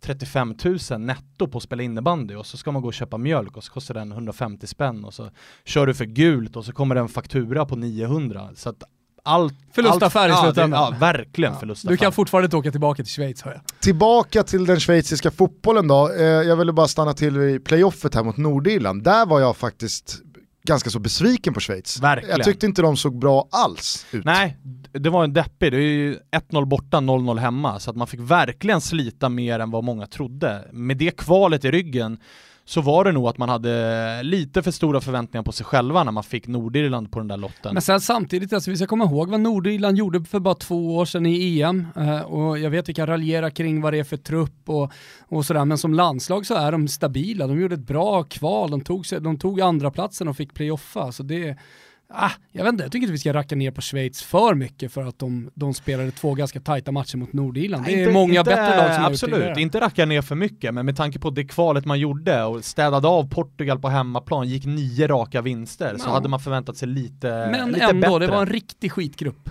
[0.01, 0.55] 35
[0.91, 3.63] 000 netto på att spela innebandy och så ska man gå och köpa mjölk och
[3.63, 5.29] så kostar den 150 spänn och så
[5.65, 8.49] kör du för gult och så kommer det en faktura på 900.
[8.55, 8.83] Så att
[9.23, 9.53] allt...
[9.73, 10.81] Förlustaffär i allt, slutändan.
[10.81, 11.59] Ja, det, ja, verkligen Ja.
[11.59, 11.91] förlustaffär.
[11.93, 13.61] Du kan fortfarande inte åka tillbaka till Schweiz hör jag.
[13.79, 16.11] Tillbaka till den schweiziska fotbollen då.
[16.13, 19.03] Eh, jag ville bara stanna till i playoffet här mot Nordirland.
[19.03, 20.21] Där var jag faktiskt
[20.63, 21.99] ganska så besviken på Schweiz.
[21.99, 22.37] Verkligen.
[22.37, 24.25] Jag tyckte inte de såg bra alls ut.
[24.25, 24.57] Nej,
[24.91, 25.71] det var en deppig.
[25.71, 26.19] Det är ju
[26.51, 27.79] 1-0 borta, 0-0 hemma.
[27.79, 30.67] Så att man fick verkligen slita mer än vad många trodde.
[30.71, 32.17] Med det kvalet i ryggen
[32.65, 36.11] så var det nog att man hade lite för stora förväntningar på sig själva när
[36.11, 37.73] man fick Nordirland på den där lotten.
[37.73, 41.05] Men sen samtidigt, alltså, vi ska komma ihåg vad Nordirland gjorde för bara två år
[41.05, 41.87] sedan i EM.
[41.95, 44.91] Eh, och jag vet vi kan raljera kring vad det är för trupp och,
[45.27, 47.47] och sådär, men som landslag så är de stabila.
[47.47, 51.11] De gjorde ett bra kval, de tog, sig, de tog andra platsen och fick playoffa.
[51.11, 51.57] Så det,
[52.13, 54.91] ah, jag vet inte, jag tycker inte vi ska racka ner på Schweiz för mycket
[54.91, 57.85] för att de, de spelade två ganska tajta matcher mot Nordirland.
[57.85, 60.85] Det är Inte- många inte- bättre lag som Absolut, inte racka ner för mycket, men
[60.85, 65.07] med tanke på det kvalet man gjorde och städade av Portugal på hemmaplan, gick nio
[65.07, 66.11] raka vinster, så Ja.
[66.13, 68.25] hade man förväntat sig lite, Men lite ändå, bättre.
[68.25, 69.49] det var en riktig skitgrupp.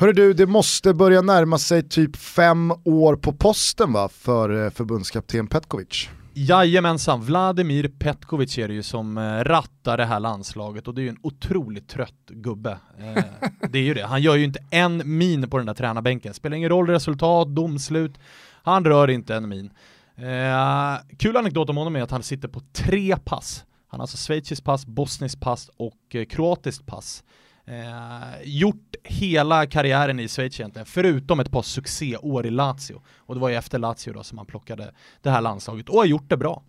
[0.00, 4.70] Hörru du, det måste börja närma sig typ fem år på posten va, för eh,
[4.70, 6.08] förbundskapten Petkovic.
[6.40, 11.02] Jajamensan, Vladimir Petkovic är det ju som eh, rattar det här landslaget och det är
[11.02, 12.78] ju en otroligt trött gubbe.
[12.98, 13.24] Eh,
[13.70, 16.34] det är ju det, han gör ju inte en min på den där tränarbänken.
[16.34, 18.18] Spelar ingen roll resultat, domslut,
[18.62, 19.70] han rör inte en min.
[20.16, 23.64] Eh, kul anekdot om honom är att han sitter på tre pass.
[23.88, 27.24] Han har alltså schweiziskt pass, bosniskt pass och kroatiskt pass.
[27.70, 33.02] Eh, gjort hela karriären i Schweiz egentligen, förutom ett par succéår i Lazio.
[33.16, 36.04] Och det var ju efter Lazio då som han plockade det här landslaget och har
[36.04, 36.62] gjort det bra.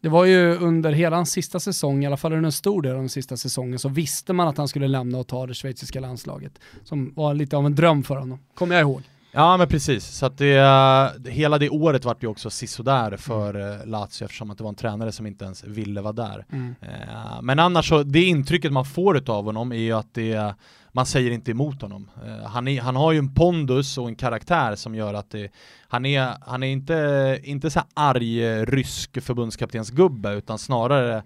[0.00, 2.92] Det var ju under hela hans sista säsong, i alla fall under en stor del
[2.92, 6.00] av den sista säsongen, så visste man att han skulle lämna och ta det schweiziska
[6.00, 6.52] landslaget.
[6.84, 9.02] Som var lite av en dröm för honom, kommer jag ihåg.
[9.34, 13.86] Ja men precis, så att det, hela det året vart ju också sisådär för eh,
[13.86, 16.46] Lazio eftersom att det var en tränare som inte ens ville vara där.
[16.52, 16.74] Mm.
[16.80, 20.54] Eh, Men annars så, det intrycket man får utav honom är ju att det,
[20.92, 22.10] man säger inte emot honom.
[22.26, 25.52] Eh, Han, är, han har ju en pondus och en karaktär som gör att det,
[25.88, 31.22] han är, han är inte, inte så här arg rysk förbundskaptensgubbe utan snarare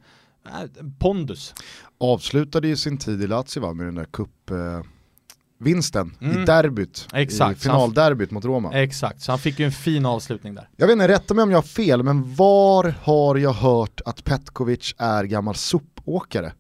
[0.99, 1.55] pondus.
[2.01, 4.07] Avslutade ju sin tid i Lazio va, med den där
[4.51, 4.83] eh,
[5.59, 6.43] vinsten Mm.
[6.43, 7.59] i derbyt, Exakt.
[7.59, 8.73] i finalderbyt mot Roma.
[8.75, 10.69] Exakt, så han fick ju en fin avslutning där.
[10.77, 14.25] Jag vet inte, rätta mig om jag har fel, men var har jag hört att
[14.25, 16.53] Petkovic är gammal sopåkare?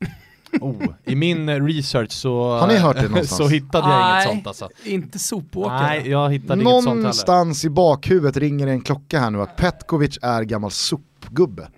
[0.60, 3.36] Oh, I min research så, Har ni hört det någonstans?
[3.38, 4.22] så hittade jag Nej.
[4.24, 4.68] inget sånt alltså.
[4.84, 5.80] Inte sopåkare.
[5.86, 6.96] Nej, jag hittade inget sånt.
[6.96, 11.68] Någonstans i bakhuvudet ringer en klocka här nu att Petkovic är gammal sopgubbe.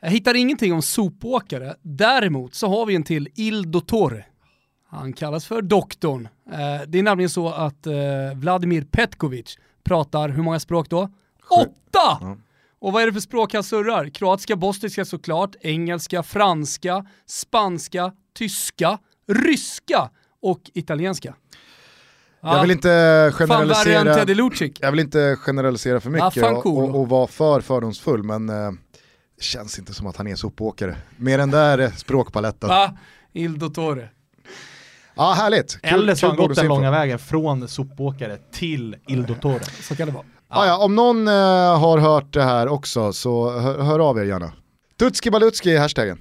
[0.00, 1.74] Jag hittar ingenting om sopåkare.
[1.82, 4.24] Däremot så har vi en till Il Dottore.
[4.94, 6.28] Han kallas för doktorn.
[6.52, 7.94] Eh, det är nämligen så att eh,
[8.34, 11.10] Vladimir Petkovic pratar, hur många språk då?
[11.50, 12.18] Åtta!
[12.20, 12.36] Ja.
[12.78, 14.08] Och vad är det för språk han surrar?
[14.08, 20.10] Kroatiska, bostniska såklart, engelska, franska, spanska, tyska, ryska
[20.42, 21.34] och italienska.
[22.40, 24.18] Jag vill inte generalisera,
[24.80, 26.90] jag vill inte generalisera för mycket och, cool.
[26.90, 28.72] och, och vara för fördomsfull, men eh,
[29.36, 30.96] det känns inte som att han är sopåkare.
[31.16, 32.68] Med den där språkpaletten.
[32.68, 32.98] Va?
[33.32, 34.08] Il Dottore.
[35.16, 35.78] Ja, härligt.
[35.82, 39.64] Kul- Eller så har han gått den långa vägen från sopåkare till Il Dottore.
[39.64, 40.24] Så kan det vara.
[40.50, 40.66] Ja.
[40.66, 41.34] Ja, om någon eh,
[41.80, 44.52] har hört det här också så hör, hör av er gärna.
[44.98, 46.18] Tutski balutski är hashtaggen.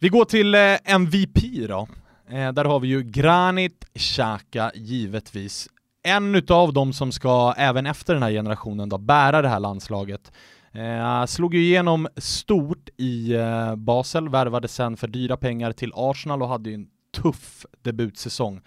[0.00, 1.38] Vi går till eh, MVP
[1.68, 1.88] då.
[2.30, 5.68] Eh, där har vi ju Granit Xhaka givetvis.
[6.06, 10.32] en utav dem som ska, även efter den här generationen då, bära det här landslaget.
[10.74, 16.42] Eh, slog ju igenom stort i eh, Basel, värvade sen för dyra pengar till Arsenal
[16.42, 18.60] och hade ju en tuff debutsäsong.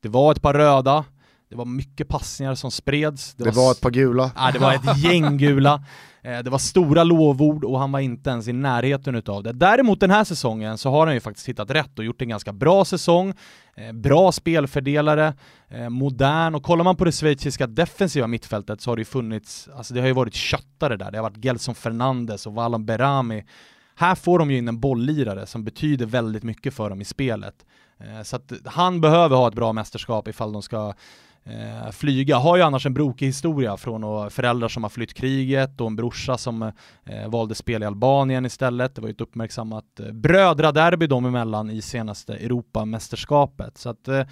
[0.00, 1.04] Det var ett par röda,
[1.54, 3.34] det var mycket passningar som spreds.
[3.34, 4.30] Det, det var, var, ett par gula.
[4.36, 5.84] Ja, det var ett gäng gula.
[6.22, 9.52] Eh, det var stora lovord och han var inte ens i närheten utav det.
[9.52, 12.52] Däremot den här säsongen så har han ju faktiskt hittat rätt och gjort en ganska
[12.52, 13.34] bra säsong.
[13.76, 15.34] Eh, bra spelfördelare,
[15.68, 19.68] eh, modern och kollar man på det schweiziska defensiva mittfältet så har det ju funnits,
[19.76, 21.10] alltså det har ju varit köttare där.
[21.10, 23.44] Det har varit Gelson Fernandes och Valon Berami.
[23.96, 27.54] Här får de ju in en bolllirare som betyder väldigt mycket för dem i spelet.
[28.24, 30.94] Så att han behöver ha ett bra mästerskap ifall de ska
[31.46, 32.36] eh, flyga.
[32.36, 36.38] Har ju annars en brokig historia från föräldrar som har flytt kriget och en brorsa
[36.38, 36.72] som eh,
[37.28, 38.94] valde spel i Albanien istället.
[38.94, 43.78] Det var ju ett uppmärksammat eh, brödraderby dem emellan i senaste Europamästerskapet.
[43.78, 44.26] Så att, eh,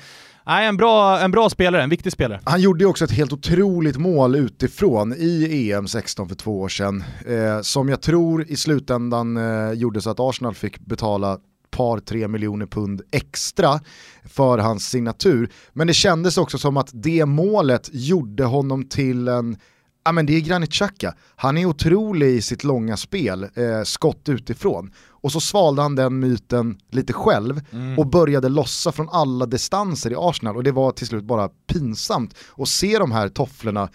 [0.45, 2.41] en, bra, en bra spelare, en viktig spelare.
[2.45, 6.69] Han gjorde ju också ett helt otroligt mål utifrån i EM 16 för två år
[6.69, 11.39] sedan, eh, som jag tror i slutändan eh, gjorde så att Arsenal fick betala
[11.77, 13.81] par, tre miljoner pund extra
[14.25, 15.53] för hans signatur.
[15.73, 19.57] Men det kändes också som att det målet gjorde honom till en
[20.05, 24.29] Ja men det är Granit Xhaka, han är otrolig i sitt långa spel, eh, skott
[24.29, 24.93] utifrån.
[25.09, 27.99] Och så svalde han den myten lite själv mm.
[27.99, 32.35] och började lossa från alla distanser i Arsenal och det var till slut bara pinsamt
[32.57, 33.89] att se de här tofflorna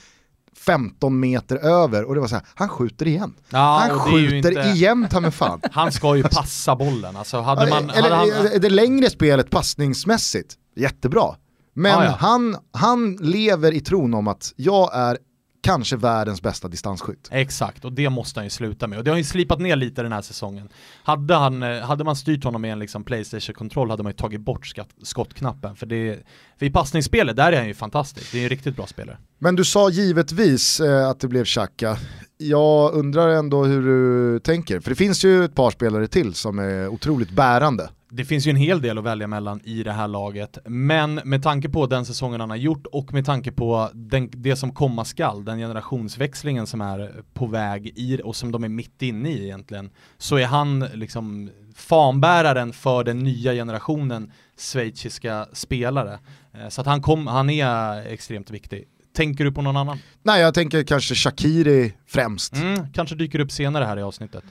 [0.57, 3.33] 15 meter över och det var så här, han skjuter igen.
[3.49, 4.69] Ja, han skjuter inte...
[4.69, 5.61] igen ta mig fan.
[5.71, 7.89] Han ska ju passa bollen, alltså hade man...
[7.89, 8.61] Eller, hade han...
[8.61, 11.35] det längre spelet passningsmässigt, jättebra.
[11.73, 12.15] Men ah, ja.
[12.19, 15.17] han, han lever i tron om att jag är
[15.61, 17.27] kanske världens bästa distansskytt.
[17.31, 18.97] Exakt, och det måste han ju sluta med.
[18.97, 20.69] Och det har ju slipat ner lite den här säsongen.
[21.03, 24.41] Hade, han, eh, hade man styrt honom med en liksom Playstation-kontroll hade man ju tagit
[24.41, 25.75] bort skatt, skottknappen.
[25.75, 26.19] För, det,
[26.59, 28.31] för i passningsspelet, där är han ju fantastisk.
[28.31, 29.17] Det är en riktigt bra spelare.
[29.39, 31.97] Men du sa givetvis eh, att det blev Xhaka.
[32.37, 36.59] Jag undrar ändå hur du tänker, för det finns ju ett par spelare till som
[36.59, 40.07] är otroligt bärande det finns ju en hel del att välja mellan i det här
[40.07, 44.29] laget, men med tanke på den säsongen han har gjort och med tanke på den,
[44.33, 48.69] det som komma skall, den generationsväxlingen som är på väg i och som de är
[48.69, 56.19] mitt inne i egentligen, så är han liksom fanbäraren för den nya generationen schweiziska spelare.
[56.53, 58.87] Eh, så att han, kom, han är extremt viktig.
[59.15, 59.99] Tänker du på någon annan?
[60.23, 62.53] Nej, jag tänker kanske Shakiri främst.
[62.53, 64.43] Mm, kanske dyker upp senare här i avsnittet.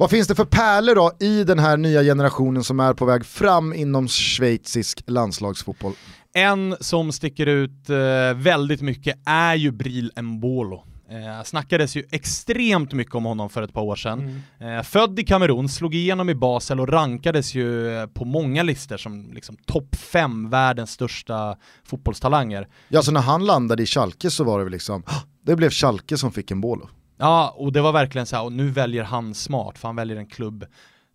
[0.00, 3.26] Vad finns det för pärlor då i den här nya generationen som är på väg
[3.26, 5.92] fram inom schweizisk landslagsfotboll?
[6.32, 7.96] En som sticker ut eh,
[8.34, 10.84] väldigt mycket är ju Bril Mbolo.
[11.10, 14.42] Eh, snackades ju extremt mycket om honom för ett par år sedan.
[14.58, 14.78] Mm.
[14.78, 18.96] Eh, född i Kamerun, slog igenom i Basel och rankades ju eh, på många listor
[18.96, 22.68] som liksom topp fem världens största fotbollstalanger.
[22.88, 25.02] Ja, så när han landade i Schalke så var det väl liksom,
[25.46, 26.88] det blev Schalke som fick en Bolo.
[27.20, 30.16] Ja, och det var verkligen så här, och nu väljer han smart, för han väljer
[30.16, 30.66] en klubb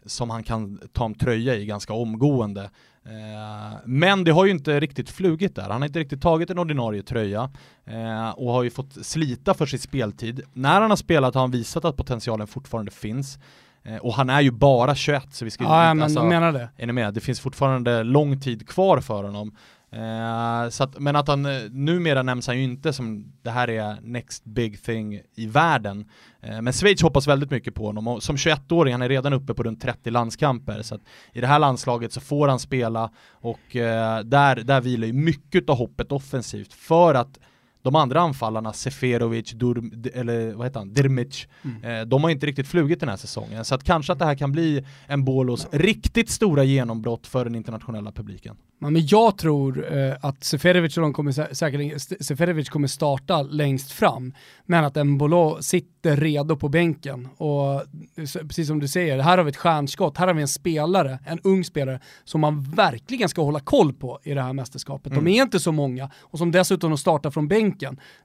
[0.05, 2.69] som han kan ta en tröja i ganska omgående.
[3.05, 6.59] Eh, men det har ju inte riktigt flugit där, han har inte riktigt tagit en
[6.59, 7.49] ordinarie tröja
[7.85, 10.41] eh, och har ju fått slita för sin speltid.
[10.53, 13.39] När han har spelat har han visat att potentialen fortfarande finns.
[13.83, 16.51] Eh, och han är ju bara 21 så vi ska ja, inte, men alltså, menar
[16.51, 16.69] det.
[16.77, 17.13] Är ni med?
[17.13, 19.55] Det finns fortfarande lång tid kvar för honom.
[19.95, 23.69] Eh, så att, men att han, eh, numera nämns han ju inte som det här
[23.69, 26.09] är next big thing i världen.
[26.41, 29.53] Eh, men Schweiz hoppas väldigt mycket på honom och som 21-åring, han är redan uppe
[29.53, 30.81] på runt 30 landskamper.
[30.81, 31.01] Så att
[31.33, 35.69] i det här landslaget så får han spela och eh, där, där vilar ju mycket
[35.69, 37.39] av hoppet offensivt för att
[37.85, 42.01] de andra anfallarna, Seferovic, Dur, eller vad heter han, Dirmic, mm.
[42.01, 43.65] eh, de har inte riktigt flugit den här säsongen.
[43.65, 47.55] Så att kanske att det här kan bli en Bolos riktigt stora genombrott för den
[47.55, 48.55] internationella publiken.
[48.79, 53.91] Ja, men jag tror eh, att Seferovic, och de kommer säkert, Seferovic kommer starta längst
[53.91, 54.33] fram,
[54.65, 57.27] men att Mbolo sitter redo på bänken.
[57.37, 57.83] Och
[58.15, 61.39] precis som du säger, här har vi ett stjärnskott, här har vi en spelare, en
[61.43, 65.11] ung spelare, som man verkligen ska hålla koll på i det här mästerskapet.
[65.11, 65.23] Mm.
[65.23, 67.74] De är inte så många, och som dessutom startar från bänken.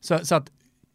[0.00, 0.50] Så, så att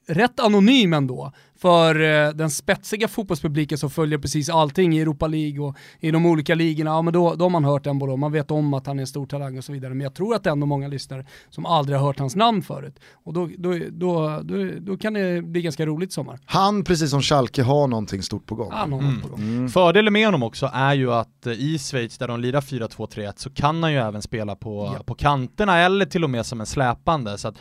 [0.08, 5.60] rätt anonym ändå för eh, den spetsiga fotbollspubliken som följer precis allting i Europa League
[5.60, 8.52] och i de olika ligorna, ja men då, då har man hört Embolo, man vet
[8.52, 9.94] om att han är en stor talang och så vidare.
[9.94, 12.62] Men jag tror att det är ändå många lyssnare som aldrig har hört hans namn
[12.62, 13.00] förut.
[13.14, 16.40] Och då, då, då, då, då kan det bli ganska roligt sommar.
[16.46, 18.72] Han, precis som Schalke, har någonting stort på gång.
[18.72, 19.22] Han har mm.
[19.22, 19.40] på gång.
[19.40, 19.70] Mm.
[19.70, 23.50] Fördelen med honom också är ju att eh, i Schweiz där de lirar 4-2-3-1 så
[23.50, 25.04] kan han ju även spela på, ja.
[25.04, 27.38] på kanterna eller till och med som en släpande.
[27.38, 27.56] Så att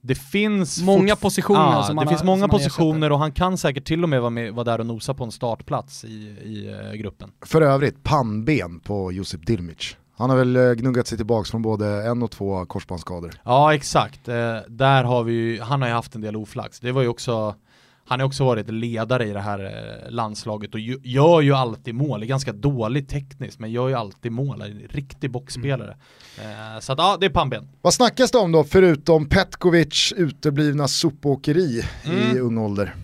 [0.00, 3.84] det finns många positioner ja, som Det finns har, många positioner och han kan säkert
[3.84, 6.08] till och med vara, med, vara där och nosa på en startplats i,
[6.44, 7.30] i uh, gruppen.
[7.46, 9.96] För övrigt, pannben på Josip Dirmic.
[10.16, 13.30] Han har väl eh, gnuggat sig tillbaka från både en och två korsbandsskador.
[13.44, 16.80] Ja exakt, eh, där har vi ju, han har ju haft en del oflax.
[16.80, 17.54] Det var ju också
[18.08, 22.22] han har också varit ledare i det här eh, landslaget och gör ju alltid mål,
[22.22, 25.96] är ganska dålig tekniskt men gör ju alltid mål, är en riktig boxspelare.
[26.42, 26.80] Mm.
[26.80, 27.68] Så att ja, det är pannben.
[27.82, 32.36] Vad snackas det om då, förutom Petkovic uteblivna sopåkeri mm.
[32.36, 32.94] i ung ålder?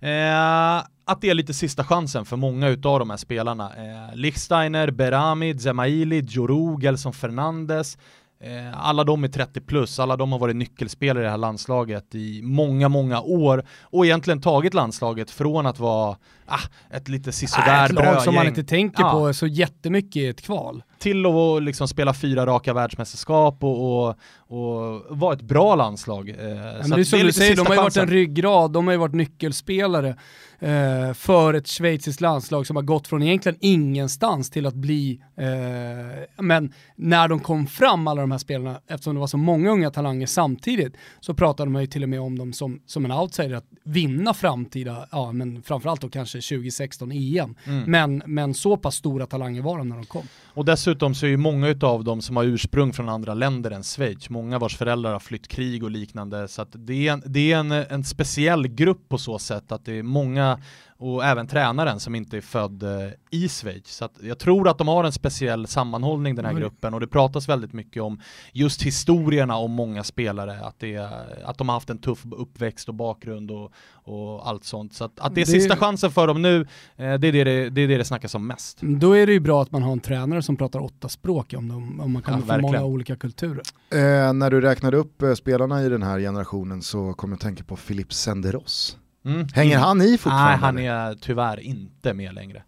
[0.00, 3.64] Eh, att det är lite sista chansen för många utav de här spelarna.
[3.76, 10.16] Eh, Lichsteiner, Berami, Zemaili, Djuru, Gelson Fernandes, Eh, Eh, alla de är 30 plus, alla
[10.16, 14.74] de har varit nyckelspelare i det här landslaget i många, många år och egentligen tagit
[14.74, 16.16] landslaget från att vara
[16.46, 19.12] ah, ett lite sisådär Ett lag som man inte tänker ja.
[19.12, 20.82] på så jättemycket i ett kval.
[20.98, 24.16] Till att liksom spela fyra raka världsmästerskap och, och,
[24.48, 26.28] och vara ett bra landslag.
[26.28, 28.86] Eh, ja, men det är som du säger, de har ju varit en ryggrad, de
[28.86, 30.16] har ju varit nyckelspelare
[30.58, 36.44] eh, för ett schweiziskt landslag som har gått från egentligen ingenstans till att bli, eh,
[36.44, 39.90] men när de kom fram alla de här spelarna, eftersom det var så många unga
[39.90, 43.54] talanger samtidigt, så pratade man ju till och med om dem som, som en outsider,
[43.54, 47.54] att vinna framtida, ja men framförallt då kanske 2016 EM.
[47.64, 47.90] Mm.
[47.90, 50.22] Men, men så pass stora talanger var de när de kom.
[50.46, 53.82] Och dessutom så är ju många utav dem som har ursprung från andra länder än
[53.82, 57.58] Schweiz, många vars föräldrar har flytt krig och liknande, så det är, en, det är
[57.58, 60.58] en, en speciell grupp på så sätt att det är många
[60.98, 63.96] och även tränaren som inte är född eh, i Schweiz.
[63.96, 66.60] Så jag tror att de har en speciell sammanhållning den här mm.
[66.60, 68.20] gruppen och det pratas väldigt mycket om
[68.52, 71.10] just historierna om många spelare, att, det,
[71.44, 74.94] att de har haft en tuff uppväxt och bakgrund och, och allt sånt.
[74.94, 75.52] Så att, att det är det...
[75.52, 76.60] sista chansen för dem nu,
[76.96, 78.78] eh, det är det det, det är det det snackas om mest.
[78.80, 81.68] Då är det ju bra att man har en tränare som pratar åtta språk om,
[81.68, 83.62] dem, om man kommer ja, från många olika kulturer.
[83.90, 87.40] Eh, när du räknade upp eh, spelarna i den här generationen så kom jag att
[87.40, 88.96] tänka på Philippe Senderos.
[89.26, 89.46] Mm.
[89.54, 90.72] Hänger han i fortfarande?
[90.72, 92.62] Nej, han är tyvärr inte med längre.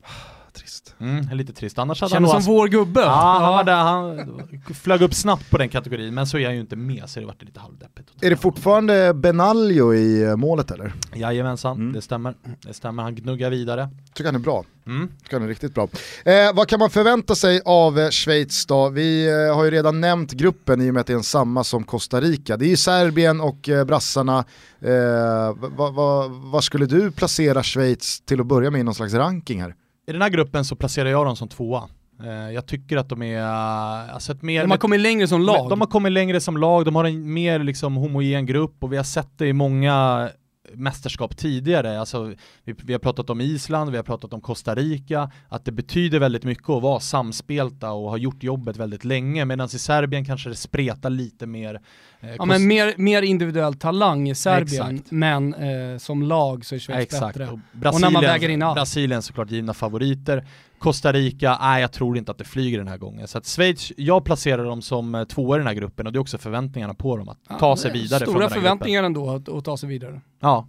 [0.53, 0.95] Trist.
[1.01, 1.79] Mm, lite trist.
[1.79, 3.01] Annars hade Kändes han som vår gubbe.
[3.01, 4.43] Ja, han, var där, han
[4.75, 7.27] flög upp snabbt på den kategorin, men så är han ju inte med så det
[7.27, 8.09] vart lite halvdeppigt.
[8.21, 10.93] Är det fortfarande Benaglio i eh, målet eller?
[11.15, 11.93] Jajamensan, mm.
[11.93, 12.35] det stämmer.
[12.61, 13.89] Det stämmer, han gnuggar vidare.
[14.15, 14.65] Tycker han är bra.
[14.87, 15.09] Mm.
[15.23, 15.89] Tycker han är riktigt bra.
[16.25, 18.89] Eh, vad kan man förvänta sig av eh, Schweiz då?
[18.89, 21.65] Vi eh, har ju redan nämnt gruppen i och med att det är en samma
[21.65, 22.57] som Costa Rica.
[22.57, 24.45] Det är ju Serbien och eh, brassarna.
[24.81, 29.15] Eh, vad va, va skulle du placera Schweiz till att börja med i någon slags
[29.15, 29.75] ranking här?
[30.09, 31.89] I den här gruppen så placerar jag dem som tvåa.
[32.23, 34.63] Eh, jag tycker att de är, alltså ett mer...
[34.63, 35.71] De har kommit längre som lag.
[35.71, 38.97] De har kommit längre som lag, de har en mer liksom homogen grupp och vi
[38.97, 40.29] har sett det i många
[40.75, 42.01] mästerskap tidigare.
[42.01, 42.35] Alltså,
[42.65, 46.19] vi, vi, har pratat om Island, vi har pratat om Costa Rica, att det betyder
[46.19, 50.49] väldigt mycket att vara samspelta och ha gjort jobbet väldigt länge, medan i Serbien kanske
[50.49, 51.81] det spretar lite mer.
[52.21, 55.11] Eh, ja men mer, mer individuell talang i Serbien, Exakt.
[55.11, 57.39] men eh, som lag så är Schweiz Exakt.
[57.39, 57.53] bättre.
[57.53, 58.77] Och, Brasilien, och när man väger in allt.
[58.77, 60.47] Brasilien såklart givna favoriter.
[60.79, 63.29] Costa Rica, nej jag tror inte att det flyger den här gången.
[63.29, 66.17] Så att Schweiz, jag placerar dem som eh, tvåa i den här gruppen och det
[66.17, 69.23] är också förväntningarna på dem att ja, ta sig vidare Stora förväntningar gruppen.
[69.23, 70.21] ändå att, att ta sig vidare.
[70.41, 70.69] Ja.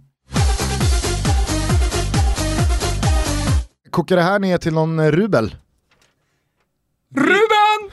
[3.90, 5.54] Kokar det här ner till någon rubel?
[7.14, 7.90] Ruben!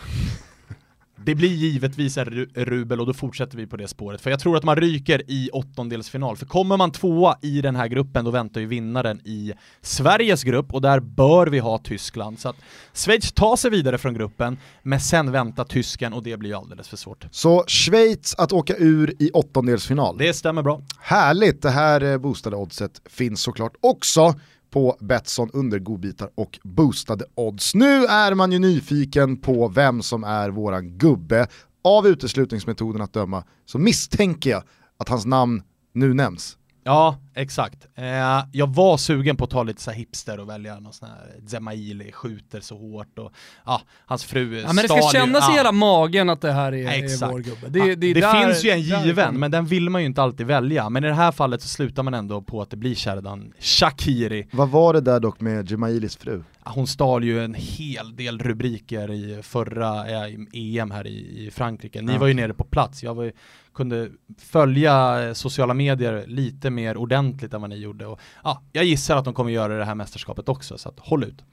[1.28, 2.26] Det blir givetvis en
[2.56, 4.22] rubel och då fortsätter vi på det spåret.
[4.22, 6.38] För jag tror att man ryker i åttondelsfinal.
[6.38, 10.74] För kommer man tvåa i den här gruppen då väntar ju vinnaren i Sveriges grupp
[10.74, 12.40] och där bör vi ha Tyskland.
[12.40, 12.56] Så att
[12.94, 16.98] Schweiz tar sig vidare från gruppen, men sen väntar tysken och det blir alldeles för
[16.98, 17.26] svårt.
[17.32, 20.18] Så Schweiz att åka ur i åttondelsfinal?
[20.18, 20.82] Det stämmer bra.
[21.00, 24.36] Härligt, det här eh, boostade oddset finns såklart också
[24.70, 27.76] på Betsson under godbitar och boostade odds.
[27.76, 31.47] Nu är man ju nyfiken på vem som är våran gubbe.
[31.84, 34.63] Av uteslutningsmetoden att döma så misstänker jag
[34.97, 35.61] att hans namn
[35.93, 36.57] nu nämns.
[36.88, 37.88] Ja, exakt.
[37.96, 38.06] Eh,
[38.52, 42.12] jag var sugen på att ta lite så hipster och välja någon sån här Zemaili,
[42.12, 43.32] skjuter så hårt och
[43.66, 45.54] ja, hans fru Ja men det ska kännas ja.
[45.54, 47.70] i hela magen att det här är, är vår gubbe.
[47.70, 50.46] Det, det, det där, finns ju en given, men den vill man ju inte alltid
[50.46, 50.90] välja.
[50.90, 54.48] Men i det här fallet så slutar man ändå på att det blir Sheridan Shakiri.
[54.52, 56.44] Vad var det där dock med Jemailis fru?
[56.70, 62.02] hon stal ju en hel del rubriker i förra eh, EM här i, i Frankrike.
[62.02, 62.20] Ni ja.
[62.20, 63.32] var ju nere på plats, jag var ju,
[63.78, 68.06] kunde följa eh, sociala medier lite mer ordentligt än vad ni gjorde.
[68.06, 71.24] Och, ja, jag gissar att de kommer göra det här mästerskapet också, så att, håll
[71.24, 71.44] ut.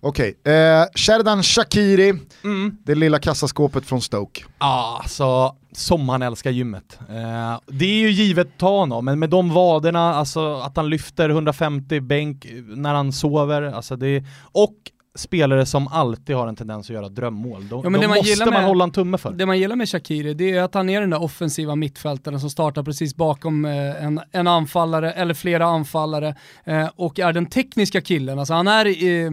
[0.00, 0.54] Okej, okay.
[0.54, 2.14] eh, Sherdan Shakiri,
[2.44, 2.76] mm.
[2.84, 4.44] det lilla kassaskåpet från Stoke.
[4.58, 6.98] Ja, alltså som han älskar gymmet.
[7.08, 11.28] Eh, det är ju givet ta honom, men med de vaderna, alltså att han lyfter
[11.28, 14.74] 150 bänk när han sover, alltså det, och
[15.14, 17.68] spelare som alltid har en tendens att göra drömmål.
[17.68, 19.30] Då, Ja, det man måste man med- hålla en tumme för.
[19.32, 22.50] Det man gillar med Shakiri det är att han är den där offensiva mittfältaren som
[22.50, 26.34] startar precis bakom eh, en, en anfallare eller flera anfallare
[26.64, 28.38] eh, och är den tekniska killen.
[28.38, 29.30] Alltså han är eh,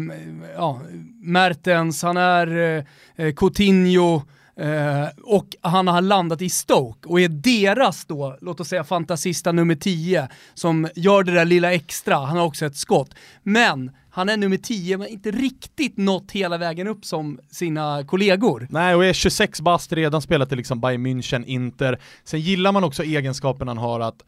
[0.56, 0.82] ja,
[1.24, 2.86] Mertens, han är
[3.36, 4.22] Coutinho,
[4.62, 9.52] Eh, och han har landat i Stoke och är deras då, låt oss säga fantasista
[9.52, 13.16] nummer 10 som gör det där lilla extra, han har också ett skott.
[13.44, 18.68] Men han är nummer 10 men inte riktigt nått hela vägen upp som sina kollegor.
[18.70, 22.00] Nej, och är 26 bast, redan spelat i liksom Bayern München, Inter.
[22.24, 24.24] Sen gillar man också egenskapen han har att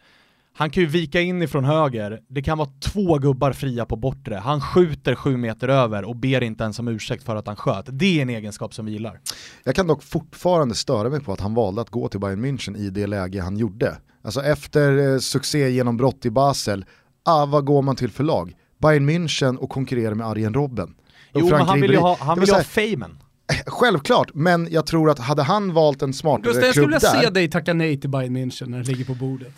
[0.53, 4.35] han kan ju vika in ifrån höger, det kan vara två gubbar fria på bortre,
[4.35, 7.85] han skjuter sju meter över och ber inte ens om ursäkt för att han sköt.
[7.89, 9.19] Det är en egenskap som vi gillar.
[9.63, 12.77] Jag kan dock fortfarande störa mig på att han valde att gå till Bayern München
[12.77, 13.97] i det läge han gjorde.
[14.23, 16.85] Alltså efter eh, succégenombrott i Basel,
[17.25, 18.55] ah, vad går man till för lag?
[18.81, 20.93] Bayern München och konkurrerar med Arjen Robben.
[21.33, 23.17] Jo, men han vill ju ha, han vill ha famen.
[23.65, 27.13] Självklart, men jag tror att hade han valt en smartare Gustav, jag skulle klubb vilja
[27.13, 29.53] där, se dig tacka nej till Bayern München när det ligger på bordet.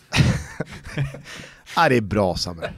[1.78, 2.70] nej det är bra Samuel.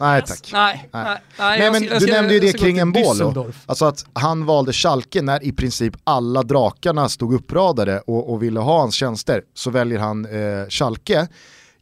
[0.00, 0.50] Nej tack.
[0.52, 1.04] Nej, Nej.
[1.04, 3.52] nej, Nej jag men du nämnde ju jag det kring en boll.
[3.66, 8.60] Alltså att han valde Schalke när i princip alla drakarna stod uppradade och, och ville
[8.60, 11.28] ha hans tjänster så väljer han eh, Schalke.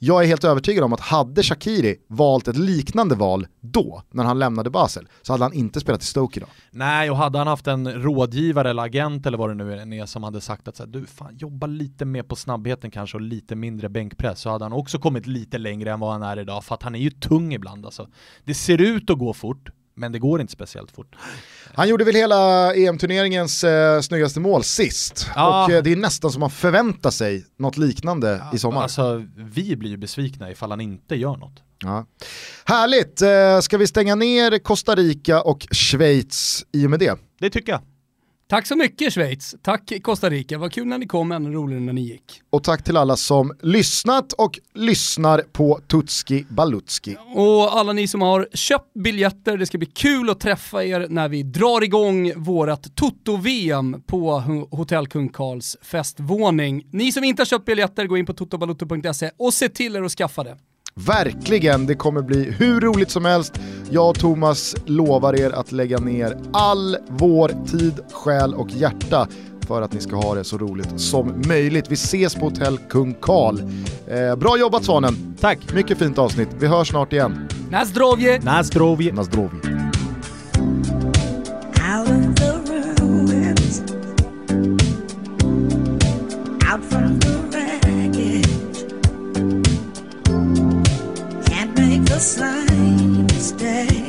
[0.03, 4.39] Jag är helt övertygad om att hade Shakiri valt ett liknande val då, när han
[4.39, 6.49] lämnade Basel, så hade han inte spelat i Stoke idag.
[6.71, 10.23] Nej, och hade han haft en rådgivare eller agent eller vad det nu är som
[10.23, 13.55] hade sagt att så här, du fan jobba lite mer på snabbheten kanske och lite
[13.55, 16.75] mindre bänkpress så hade han också kommit lite längre än vad han är idag för
[16.75, 18.09] att han är ju tung ibland alltså.
[18.45, 19.71] Det ser ut att gå fort,
[20.01, 21.17] men det går inte speciellt fort.
[21.75, 25.31] Han gjorde väl hela EM-turneringens eh, snyggaste mål sist.
[25.35, 25.65] Ja.
[25.65, 28.83] Och eh, det är nästan som man förväntar sig något liknande i sommar.
[28.83, 31.63] Alltså, vi blir ju besvikna ifall han inte gör något.
[31.83, 32.07] Ja.
[32.65, 37.19] Härligt, eh, ska vi stänga ner Costa Rica och Schweiz i och med det?
[37.41, 37.81] Det tycker jag.
[38.51, 41.93] Tack så mycket Schweiz, tack Costa Rica, vad kul när ni kom, ännu roligare när
[41.93, 42.43] ni gick.
[42.51, 47.17] Och tack till alla som lyssnat och lyssnar på Tutski Balutski.
[47.35, 51.29] Och alla ni som har köpt biljetter, det ska bli kul att träffa er när
[51.29, 54.31] vi drar igång vårat Toto-VM på
[54.71, 56.87] Hotell Kung Karls festvåning.
[56.91, 60.13] Ni som inte har köpt biljetter, gå in på totobalutto.se och se till er att
[60.13, 60.57] skaffa det.
[61.07, 63.61] Verkligen, det kommer bli hur roligt som helst.
[63.91, 69.29] Jag och Thomas lovar er att lägga ner all vår tid, själ och hjärta
[69.67, 71.91] för att ni ska ha det så roligt som möjligt.
[71.91, 73.61] Vi ses på Hotell Kung Karl.
[74.09, 75.37] Eh, bra jobbat Svanen!
[75.41, 75.59] Tack!
[75.75, 76.49] Mycket fint avsnitt.
[76.59, 77.49] Vi hörs snart igen.
[77.71, 78.41] Nazdrovje!
[78.43, 79.13] Nazdrovje!
[79.13, 79.59] Nazdrovi.
[81.91, 83.81] out of the ruins,
[86.71, 87.30] out from the
[92.21, 94.00] just day.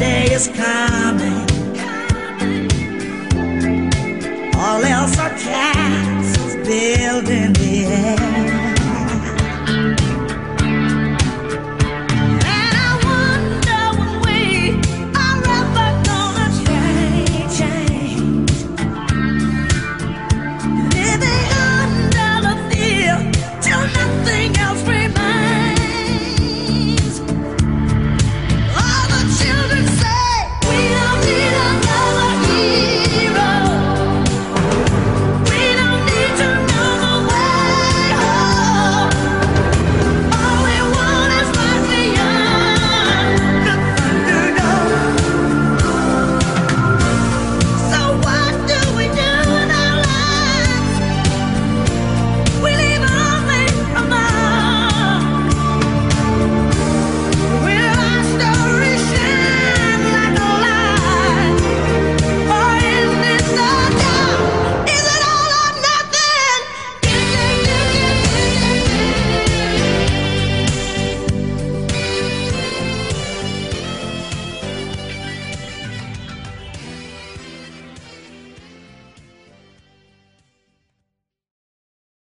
[0.00, 1.46] Day is coming.
[4.56, 8.29] All else are castles built in the air.